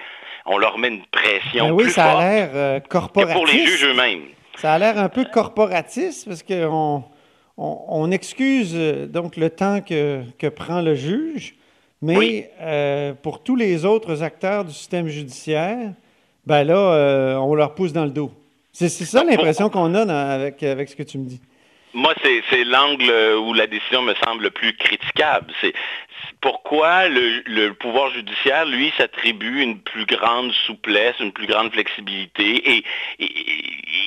On 0.50 0.58
leur 0.58 0.78
met 0.78 0.90
une 0.90 1.06
pression 1.06 1.70
ben 1.70 1.74
oui, 1.74 1.90
ça 1.92 2.18
a 2.18 2.20
l'air 2.20 2.82
corporatiste. 2.90 3.36
Euh, 3.36 3.40
pour 3.40 3.48
les 3.48 3.66
juges 3.66 3.86
eux-mêmes. 3.86 4.24
Ça 4.58 4.74
a 4.74 4.80
l'air 4.80 4.98
un 4.98 5.08
peu 5.08 5.24
corporatiste 5.26 6.28
parce 6.28 6.44
qu'on 6.44 7.04
on, 7.56 8.12
excuse 8.12 8.74
euh, 8.76 9.06
donc 9.06 9.38
le 9.38 9.50
temps 9.52 9.80
que, 9.82 10.50
prend 10.50 10.82
le 10.82 10.96
juge, 10.96 11.56
mais 12.02 12.52
euh, 12.60 13.14
pour 13.14 13.44
tous 13.44 13.56
les 13.56 13.86
autres 13.86 14.24
acteurs 14.24 14.66
du 14.66 14.74
système 14.74 15.08
judiciaire, 15.08 15.94
ben 16.46 16.64
là, 16.64 17.38
on 17.40 17.54
leur 17.54 17.76
pousse 17.76 17.94
dans 17.94 18.06
le 18.06 18.12
dos. 18.12 18.32
C'est 18.74 18.90
ça 18.90 19.24
l'impression 19.24 19.70
qu'on 19.70 19.94
a 19.94 20.14
avec, 20.14 20.64
avec 20.64 20.90
ce 20.90 20.96
que 20.96 21.04
tu 21.04 21.20
me 21.20 21.26
dis. 21.26 21.40
Moi, 21.94 22.14
c'est 22.50 22.64
l'angle 22.64 23.12
où 23.46 23.54
la 23.54 23.68
décision 23.68 24.02
me 24.02 24.16
semble 24.26 24.44
le 24.44 24.50
plus 24.50 24.76
critiquable. 24.76 25.54
C'est 25.62 25.74
pourquoi 26.42 27.10
le, 27.10 27.72
pouvoir 27.74 28.12
judiciaire, 28.12 28.66
lui, 28.66 28.94
s'attribue 28.98 29.62
une 29.62 29.80
plus 29.80 30.06
grande 30.06 30.52
souplesse, 30.66 31.16
une 31.20 31.34
plus 31.34 31.48
grande 31.48 31.72
flexibilité 31.72 32.78
et, 32.78 32.84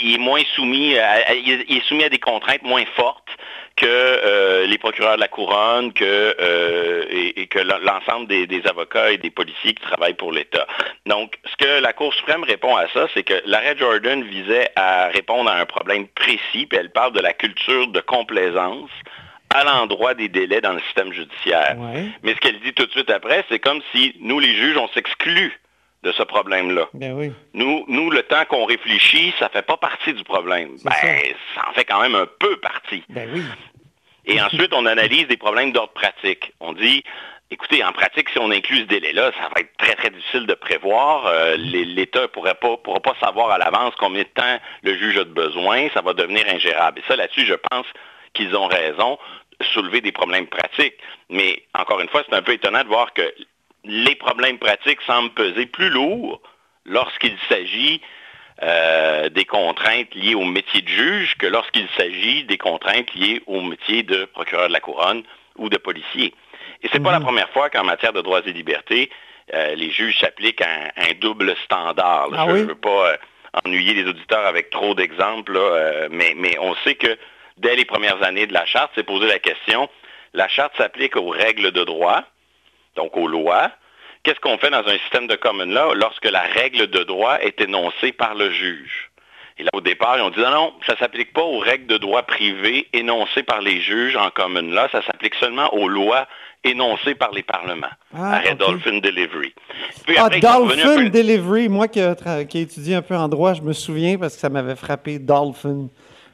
il 0.04 0.14
est 0.14 0.18
moins 0.18 0.42
soumis 0.54 0.98
à, 0.98 1.32
il 1.34 1.76
est 1.76 1.86
soumis 1.86 2.04
à 2.04 2.08
des 2.08 2.18
contraintes 2.18 2.62
moins 2.62 2.84
fortes 2.96 3.28
que 3.76 3.86
euh, 3.86 4.66
les 4.66 4.78
procureurs 4.78 5.16
de 5.16 5.20
la 5.20 5.28
couronne, 5.28 5.92
que, 5.92 6.04
euh, 6.38 7.04
et, 7.10 7.46
que 7.46 7.58
l'ensemble 7.58 8.26
des, 8.26 8.62
avocats 8.66 9.12
et 9.12 9.18
des 9.18 9.30
policiers 9.30 9.74
qui 9.74 9.82
travaillent 9.82 10.14
pour 10.14 10.32
l'État. 10.32 10.66
Donc, 11.06 11.38
ce 11.50 11.56
que 11.56 11.80
la 11.80 11.92
Cour 11.92 12.12
suprême 12.14 12.44
répond 12.44 12.76
à 12.76 12.88
ça, 12.88 13.08
c'est 13.14 13.22
que 13.22 13.42
l'arrêt 13.46 13.76
Jordan 13.78 14.22
visait 14.22 14.70
à 14.76 15.08
répondre 15.08 15.50
à 15.50 15.56
un 15.56 15.66
problème 15.66 16.06
précis, 16.08 16.66
puis 16.66 16.78
elle 16.78 16.90
parle 16.90 17.12
de 17.12 17.20
la 17.20 17.32
culture 17.32 17.88
de 17.88 18.00
complaisance 18.00 18.90
à 19.54 19.64
l'endroit 19.64 20.14
des 20.14 20.28
délais 20.28 20.60
dans 20.60 20.72
le 20.72 20.80
système 20.80 21.12
judiciaire. 21.12 21.76
Mais 22.22 22.34
ce 22.34 22.38
qu'elle 22.40 22.60
dit 22.60 22.72
tout 22.72 22.86
de 22.86 22.90
suite 22.90 23.10
après, 23.10 23.44
c'est 23.48 23.58
comme 23.58 23.80
si 23.92 24.14
nous, 24.20 24.38
les 24.38 24.54
juges, 24.54 24.76
on 24.76 24.88
s'exclut 24.88 25.58
de 26.02 26.12
ce 26.12 26.22
problème-là. 26.22 26.88
Ben 26.94 27.32
nous, 27.54 27.84
nous, 27.86 28.10
le 28.10 28.22
temps 28.24 28.44
qu'on 28.46 28.64
réfléchit, 28.64 29.32
ça 29.38 29.46
ne 29.46 29.50
fait 29.50 29.62
pas 29.62 29.76
partie 29.76 30.12
du 30.12 30.24
problème. 30.24 30.70
Ben, 30.84 30.90
ça. 31.54 31.68
en 31.68 31.72
fait 31.74 31.84
quand 31.84 32.00
même 32.00 32.16
un 32.16 32.26
peu 32.38 32.56
partie. 32.56 33.04
Ben 33.08 33.28
oui. 33.32 33.42
Et 34.24 34.40
ensuite, 34.40 34.72
on 34.72 34.86
analyse 34.86 35.26
des 35.28 35.36
problèmes 35.36 35.72
d'ordre 35.72 35.92
pratique. 35.92 36.52
On 36.60 36.72
dit, 36.72 37.02
écoutez, 37.50 37.84
en 37.84 37.92
pratique, 37.92 38.28
si 38.30 38.38
on 38.38 38.50
inclut 38.50 38.78
ce 38.78 38.84
délai-là, 38.84 39.32
ça 39.32 39.48
va 39.54 39.60
être 39.60 39.76
très, 39.76 39.94
très 39.94 40.10
difficile 40.10 40.46
de 40.46 40.54
prévoir. 40.54 41.26
Euh, 41.26 41.56
L'État 41.56 42.22
ne 42.22 42.26
pourra 42.26 42.54
pas, 42.54 42.76
pourra 42.76 43.00
pas 43.00 43.14
savoir 43.20 43.50
à 43.50 43.58
l'avance 43.58 43.94
combien 43.98 44.22
de 44.22 44.28
temps 44.28 44.58
le 44.82 44.96
juge 44.96 45.18
a 45.18 45.24
de 45.24 45.30
besoin. 45.30 45.88
Ça 45.94 46.02
va 46.02 46.14
devenir 46.14 46.44
ingérable. 46.48 47.00
Et 47.00 47.02
ça, 47.08 47.16
là-dessus, 47.16 47.46
je 47.46 47.54
pense 47.54 47.86
qu'ils 48.32 48.56
ont 48.56 48.66
raison 48.66 49.18
soulever 49.62 50.00
des 50.00 50.12
problèmes 50.12 50.46
pratiques. 50.46 50.96
Mais 51.30 51.62
encore 51.74 52.00
une 52.00 52.08
fois, 52.08 52.22
c'est 52.28 52.34
un 52.34 52.42
peu 52.42 52.52
étonnant 52.52 52.82
de 52.82 52.88
voir 52.88 53.12
que 53.12 53.32
les 53.84 54.14
problèmes 54.14 54.58
pratiques 54.58 55.00
semblent 55.02 55.30
peser 55.30 55.66
plus 55.66 55.90
lourd 55.90 56.40
lorsqu'il 56.84 57.36
s'agit 57.48 58.00
euh, 58.62 59.28
des 59.28 59.44
contraintes 59.44 60.14
liées 60.14 60.34
au 60.34 60.44
métier 60.44 60.82
de 60.82 60.88
juge 60.88 61.36
que 61.38 61.46
lorsqu'il 61.46 61.88
s'agit 61.96 62.44
des 62.44 62.58
contraintes 62.58 63.12
liées 63.14 63.42
au 63.46 63.60
métier 63.60 64.02
de 64.02 64.24
procureur 64.26 64.68
de 64.68 64.72
la 64.72 64.80
couronne 64.80 65.22
ou 65.56 65.68
de 65.68 65.78
policier. 65.78 66.34
Et 66.82 66.88
ce 66.88 66.94
n'est 66.94 67.02
pas 67.02 67.12
la 67.12 67.18
mhm. 67.18 67.26
première 67.26 67.50
fois 67.50 67.70
qu'en 67.70 67.84
matière 67.84 68.12
de 68.12 68.20
droits 68.20 68.42
et 68.44 68.52
libertés, 68.52 69.10
euh, 69.54 69.74
les 69.74 69.90
juges 69.90 70.18
s'appliquent 70.20 70.62
un, 70.62 70.90
un, 70.96 71.14
double 71.20 71.56
standard. 71.64 72.28
Ah 72.32 72.46
je 72.48 72.54
ne 72.54 72.62
veux 72.64 72.74
pas 72.74 73.12
euh, 73.12 73.16
ennuyer 73.64 73.94
les 73.94 74.04
auditeurs 74.04 74.46
avec 74.46 74.70
trop 74.70 74.94
d'exemples, 74.94 75.58
mais, 76.10 76.34
mais 76.36 76.56
on 76.60 76.74
sait 76.76 76.94
que 76.94 77.18
dès 77.58 77.76
les 77.76 77.84
premières 77.84 78.22
années 78.22 78.46
de 78.46 78.52
la 78.52 78.64
charte, 78.66 78.90
c'est 78.94 79.02
posé 79.04 79.26
la 79.26 79.38
question, 79.38 79.88
la 80.34 80.48
charte 80.48 80.72
s'applique 80.76 81.16
aux 81.16 81.28
règles 81.28 81.70
de 81.72 81.84
droit, 81.84 82.22
donc 82.96 83.16
aux 83.16 83.28
lois. 83.28 83.70
Qu'est-ce 84.22 84.40
qu'on 84.40 84.56
fait 84.58 84.70
dans 84.70 84.86
un 84.86 84.98
système 84.98 85.26
de 85.26 85.34
common 85.34 85.64
law 85.66 85.94
lorsque 85.94 86.26
la 86.30 86.42
règle 86.42 86.86
de 86.88 87.02
droit 87.02 87.38
est 87.40 87.60
énoncée 87.60 88.12
par 88.12 88.34
le 88.34 88.50
juge? 88.50 89.10
Et 89.58 89.64
là, 89.64 89.70
au 89.74 89.80
départ, 89.80 90.16
ils 90.16 90.22
ont 90.22 90.30
dit 90.30 90.40
non, 90.40 90.50
non, 90.50 90.72
ça 90.86 90.94
ne 90.94 90.98
s'applique 90.98 91.32
pas 91.32 91.42
aux 91.42 91.58
règles 91.58 91.86
de 91.86 91.98
droit 91.98 92.22
privé 92.22 92.88
énoncées 92.92 93.42
par 93.42 93.60
les 93.60 93.80
juges 93.80 94.16
en 94.16 94.30
common 94.30 94.62
law, 94.62 94.86
ça 94.90 95.02
s'applique 95.02 95.34
seulement 95.34 95.72
aux 95.74 95.88
lois 95.88 96.26
énoncées 96.64 97.14
par 97.16 97.32
les 97.32 97.42
parlements. 97.42 97.88
Ah, 98.14 98.36
Arrêt 98.36 98.52
ok. 98.52 98.58
Dolphin 98.58 98.98
Delivery. 98.98 99.52
Puis 100.06 100.16
Ah, 100.16 100.26
après, 100.26 100.40
Dolphin 100.40 100.96
peu- 100.96 101.10
Delivery. 101.10 101.68
Moi 101.68 101.88
qui, 101.88 102.00
qui 102.48 102.58
ai 102.58 102.60
étudié 102.62 102.94
un 102.94 103.02
peu 103.02 103.16
en 103.16 103.28
droit, 103.28 103.52
je 103.54 103.62
me 103.62 103.72
souviens 103.72 104.16
parce 104.16 104.34
que 104.34 104.40
ça 104.40 104.48
m'avait 104.48 104.76
frappé 104.76 105.18
Dolphin, 105.18 105.88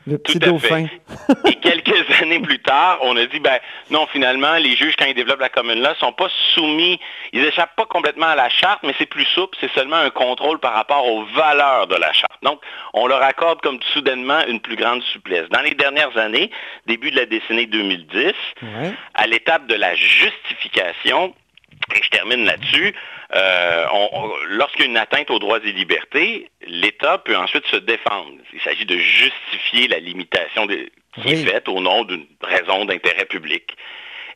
le 0.09 0.19
petit 0.19 0.39
Tout 0.39 0.47
à 0.47 0.51
dauphin. 0.51 0.87
fait. 0.87 1.49
Et 1.51 1.55
quelques 1.57 1.89
années 2.23 2.41
plus 2.41 2.59
tard, 2.61 2.99
on 3.03 3.17
a 3.17 3.27
dit, 3.27 3.39
ben 3.41 3.59
non, 3.91 4.07
finalement, 4.13 4.55
les 4.55 4.75
juges, 4.77 4.95
quand 4.99 5.05
ils 5.07 5.15
développent 5.15 5.41
la 5.41 5.49
commune 5.49 5.81
là, 5.81 5.95
sont 6.01 6.13
pas 6.13 6.29
soumis, 6.55 6.99
ils 7.33 7.45
échappent 7.45 7.77
pas 7.77 7.87
complètement 7.87 8.27
à 8.27 8.35
la 8.37 8.49
charte, 8.49 8.81
mais 8.83 8.95
c'est 8.99 9.07
plus 9.07 9.25
souple, 9.27 9.57
c'est 9.61 9.71
seulement 9.73 9.97
un 9.97 10.11
contrôle 10.11 10.59
par 10.59 10.73
rapport 10.75 11.07
aux 11.07 11.25
valeurs 11.27 11.87
de 11.87 11.97
la 11.97 12.13
charte. 12.13 12.33
Donc, 12.43 12.61
on 12.95 13.07
leur 13.07 13.23
accorde 13.23 13.61
comme 13.61 13.79
soudainement 13.93 14.41
une 14.49 14.61
plus 14.61 14.77
grande 14.77 15.03
souplesse. 15.05 15.49
Dans 15.51 15.61
les 15.61 15.75
dernières 15.75 16.17
années, 16.17 16.51
début 16.87 17.11
de 17.11 17.17
la 17.17 17.27
décennie 17.27 17.67
2010, 17.67 18.33
Ouais. 18.63 18.93
à 19.15 19.27
l'étape 19.27 19.67
de 19.67 19.75
la 19.75 19.95
justification, 19.95 21.35
et 21.95 22.03
je 22.03 22.11
termine 22.11 22.45
là-dessus, 22.45 22.95
euh, 23.35 23.85
lorsqu'il 24.49 24.83
y 24.83 24.89
a 24.89 24.91
une 24.91 24.97
atteinte 24.97 25.31
aux 25.31 25.39
droits 25.39 25.59
et 25.65 25.73
libertés, 25.73 26.51
l'État 26.67 27.19
peut 27.19 27.37
ensuite 27.37 27.67
se 27.67 27.77
défendre. 27.77 28.33
Il 28.53 28.61
s'agit 28.61 28.87
de 28.87 28.97
justifier 28.97 29.89
la 29.89 29.99
limitation 29.99 30.67
qui 30.67 30.91
Oui. 31.25 31.33
est 31.33 31.45
faite 31.47 31.69
au 31.69 31.81
nom 31.81 32.05
d'une 32.05 32.27
raison 32.43 32.85
d'intérêt 32.85 33.25
public. 33.25 33.77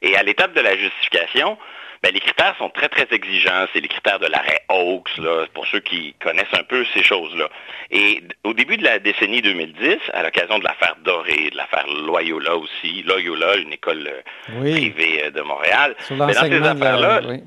Et 0.03 0.17
à 0.17 0.23
l'étape 0.23 0.55
de 0.55 0.61
la 0.61 0.77
justification, 0.77 1.57
ben, 2.03 2.13
les 2.13 2.21
critères 2.21 2.57
sont 2.59 2.69
très, 2.71 2.89
très 2.89 3.07
exigeants. 3.13 3.67
C'est 3.73 3.81
les 3.81 3.89
critères 3.89 4.19
de 4.19 4.27
l'arrêt 4.27 4.65
Oaks, 4.69 5.17
là, 5.19 5.47
pour 5.55 5.67
ceux 5.67 5.81
qui 5.81 6.15
connaissent 6.21 6.53
un 6.53 6.65
peu 6.65 6.85
ces 6.95 7.03
choses-là. 7.03 7.49
Et 7.91 8.23
au 8.45 8.55
début 8.55 8.77
de 8.77 8.83
la 8.85 8.99
décennie 8.99 9.41
2010, 9.43 9.99
à 10.13 10.23
l'occasion 10.23 10.59
de 10.59 10.65
l'affaire 10.65 10.97
Doré, 11.05 11.51
de 11.51 11.57
l'affaire 11.57 11.87
Loyola 11.87 12.57
aussi, 12.57 13.03
Loyola, 13.05 13.57
une 13.57 13.73
école 13.73 14.07
euh, 14.09 14.21
Oui. 14.61 14.73
privée 14.73 15.25
euh, 15.27 15.31
de 15.31 15.43
Montréal, 15.43 15.95
Sur 16.01 16.17
ben, 16.17 16.27
dans 16.27 16.33
ces 16.33 16.49
la... 16.49 16.71
affaires-là, 16.71 17.21
oui. 17.29 17.41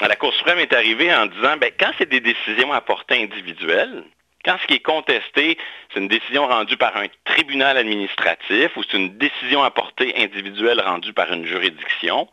la 0.00 0.16
Cour 0.16 0.32
suprême 0.34 0.58
est 0.60 0.72
arrivée 0.72 1.12
en 1.12 1.26
disant, 1.26 1.56
ben, 1.56 1.70
quand 1.78 1.90
c'est 1.98 2.08
des 2.08 2.20
décisions 2.20 2.72
à 2.72 2.80
portée 2.80 3.20
individuelle, 3.22 4.04
quand 4.48 4.58
ce 4.62 4.66
qui 4.66 4.74
est 4.74 4.80
contesté, 4.80 5.58
c'est 5.92 6.00
une 6.00 6.08
décision 6.08 6.46
rendue 6.46 6.78
par 6.78 6.96
un 6.96 7.04
tribunal 7.26 7.76
administratif 7.76 8.74
ou 8.76 8.82
c'est 8.82 8.96
une 8.96 9.18
décision 9.18 9.62
à 9.62 9.70
portée 9.70 10.14
individuelle 10.16 10.80
rendue 10.80 11.12
par 11.12 11.30
une 11.30 11.44
juridiction, 11.44 12.26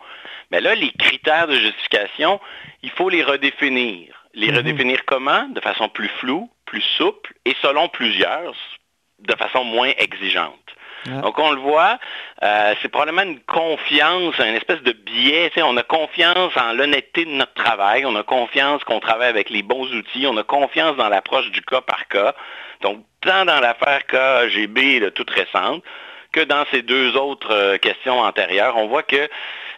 mais 0.49 0.61
là, 0.61 0.75
les 0.75 0.91
critères 0.91 1.47
de 1.47 1.55
justification, 1.55 2.39
il 2.83 2.89
faut 2.91 3.09
les 3.09 3.21
redéfinir. 3.21 4.15
Les 4.33 4.47
Mhm. 4.49 4.57
redéfinir 4.57 5.03
comment? 5.05 5.49
De 5.49 5.59
façon 5.59 5.89
plus 5.89 6.07
floue, 6.07 6.49
plus 6.65 6.83
souple 6.97 7.33
et 7.43 7.53
selon 7.61 7.89
plusieurs, 7.89 8.55
de 9.19 9.35
façon 9.35 9.65
moins 9.65 9.91
exigeante. 9.97 10.74
Donc 11.05 11.37
on 11.37 11.51
le 11.51 11.59
voit, 11.59 11.99
euh, 12.41 12.73
c'est 12.81 12.89
probablement 12.89 13.21
une 13.21 13.39
confiance, 13.41 14.37
une 14.39 14.55
espèce 14.55 14.81
de 14.81 14.91
biais. 14.91 15.51
On 15.57 15.77
a 15.77 15.83
confiance 15.83 16.51
en 16.57 16.73
l'honnêteté 16.73 17.25
de 17.25 17.31
notre 17.31 17.53
travail, 17.53 18.05
on 18.05 18.15
a 18.15 18.23
confiance 18.23 18.83
qu'on 18.83 18.99
travaille 18.99 19.29
avec 19.29 19.49
les 19.49 19.61
bons 19.61 19.87
outils, 19.93 20.25
on 20.27 20.37
a 20.37 20.43
confiance 20.43 20.95
dans 20.97 21.09
l'approche 21.09 21.51
du 21.51 21.61
cas 21.61 21.81
par 21.81 22.07
cas. 22.07 22.33
Donc 22.81 23.03
tant 23.21 23.45
dans 23.45 23.59
l'affaire 23.59 24.05
KGB 24.07 24.99
là, 24.99 25.11
toute 25.11 25.29
récente 25.29 25.83
que 26.31 26.41
dans 26.41 26.65
ces 26.71 26.81
deux 26.81 27.15
autres 27.15 27.53
euh, 27.53 27.77
questions 27.77 28.19
antérieures, 28.19 28.75
on 28.75 28.87
voit 28.87 29.03
que 29.03 29.29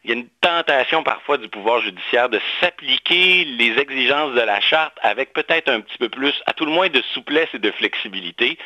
il 0.03 0.11
y 0.11 0.13
a 0.13 0.15
une 0.15 0.29
tentation 0.41 1.03
parfois 1.03 1.37
du 1.37 1.49
pouvoir 1.49 1.81
judiciaire 1.81 2.29
de 2.29 2.39
s'appliquer 2.61 3.43
les 3.43 3.77
exigences 3.77 4.33
de 4.33 4.41
la 4.41 4.61
charte 4.61 4.97
avec 5.01 5.33
peut-être 5.33 5.69
un 5.69 5.81
petit 5.81 5.97
peu 5.97 6.07
plus, 6.07 6.33
à 6.45 6.53
tout 6.53 6.65
le 6.65 6.71
moins, 6.71 6.87
de 6.87 7.01
souplesse 7.13 7.49
et 7.53 7.59
de 7.59 7.71
flexibilité, 7.71 8.57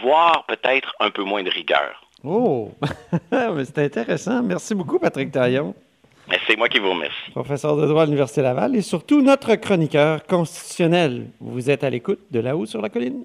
voire 0.00 0.44
peut-être 0.46 0.94
un 1.00 1.10
peu 1.10 1.22
moins 1.22 1.42
de 1.42 1.50
rigueur. 1.50 2.05
Oh! 2.26 2.72
Mais 3.32 3.64
c'est 3.64 3.78
intéressant. 3.78 4.42
Merci 4.42 4.74
beaucoup, 4.74 4.98
Patrick 4.98 5.30
Taillon, 5.30 5.74
c'est 6.46 6.56
moi 6.56 6.68
qui 6.68 6.78
vous 6.78 6.90
remercie. 6.90 7.30
professeur 7.32 7.76
de 7.76 7.86
droit 7.86 8.02
à 8.02 8.04
l'Université 8.06 8.42
Laval 8.42 8.76
et 8.76 8.82
surtout 8.82 9.22
notre 9.22 9.54
chroniqueur 9.54 10.26
constitutionnel. 10.26 11.26
Vous 11.40 11.70
êtes 11.70 11.84
à 11.84 11.90
l'écoute 11.90 12.20
de 12.30 12.40
là-haut 12.40 12.66
sur 12.66 12.80
la 12.80 12.88
colline. 12.88 13.22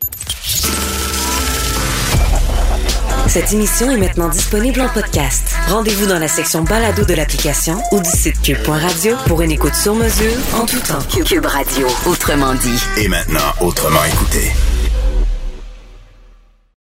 Cette 3.27 3.53
émission 3.53 3.89
est 3.89 3.97
maintenant 3.97 4.27
disponible 4.27 4.81
en 4.81 4.89
podcast. 4.89 5.55
Rendez-vous 5.69 6.05
dans 6.07 6.19
la 6.19 6.27
section 6.27 6.63
balado 6.63 7.05
de 7.05 7.13
l'application 7.13 7.75
ou 7.91 7.99
du 7.99 8.09
site 8.09 8.41
cube.radio 8.41 9.15
pour 9.27 9.41
une 9.41 9.51
écoute 9.51 9.75
sur 9.75 9.95
mesure 9.95 10.37
en 10.53 10.65
tout 10.65 10.79
temps. 10.79 10.99
Cube 11.23 11.45
Radio, 11.45 11.87
autrement 12.05 12.53
dit. 12.55 12.83
Et 13.01 13.07
maintenant, 13.07 13.39
autrement 13.61 14.03
écouté. 14.03 14.51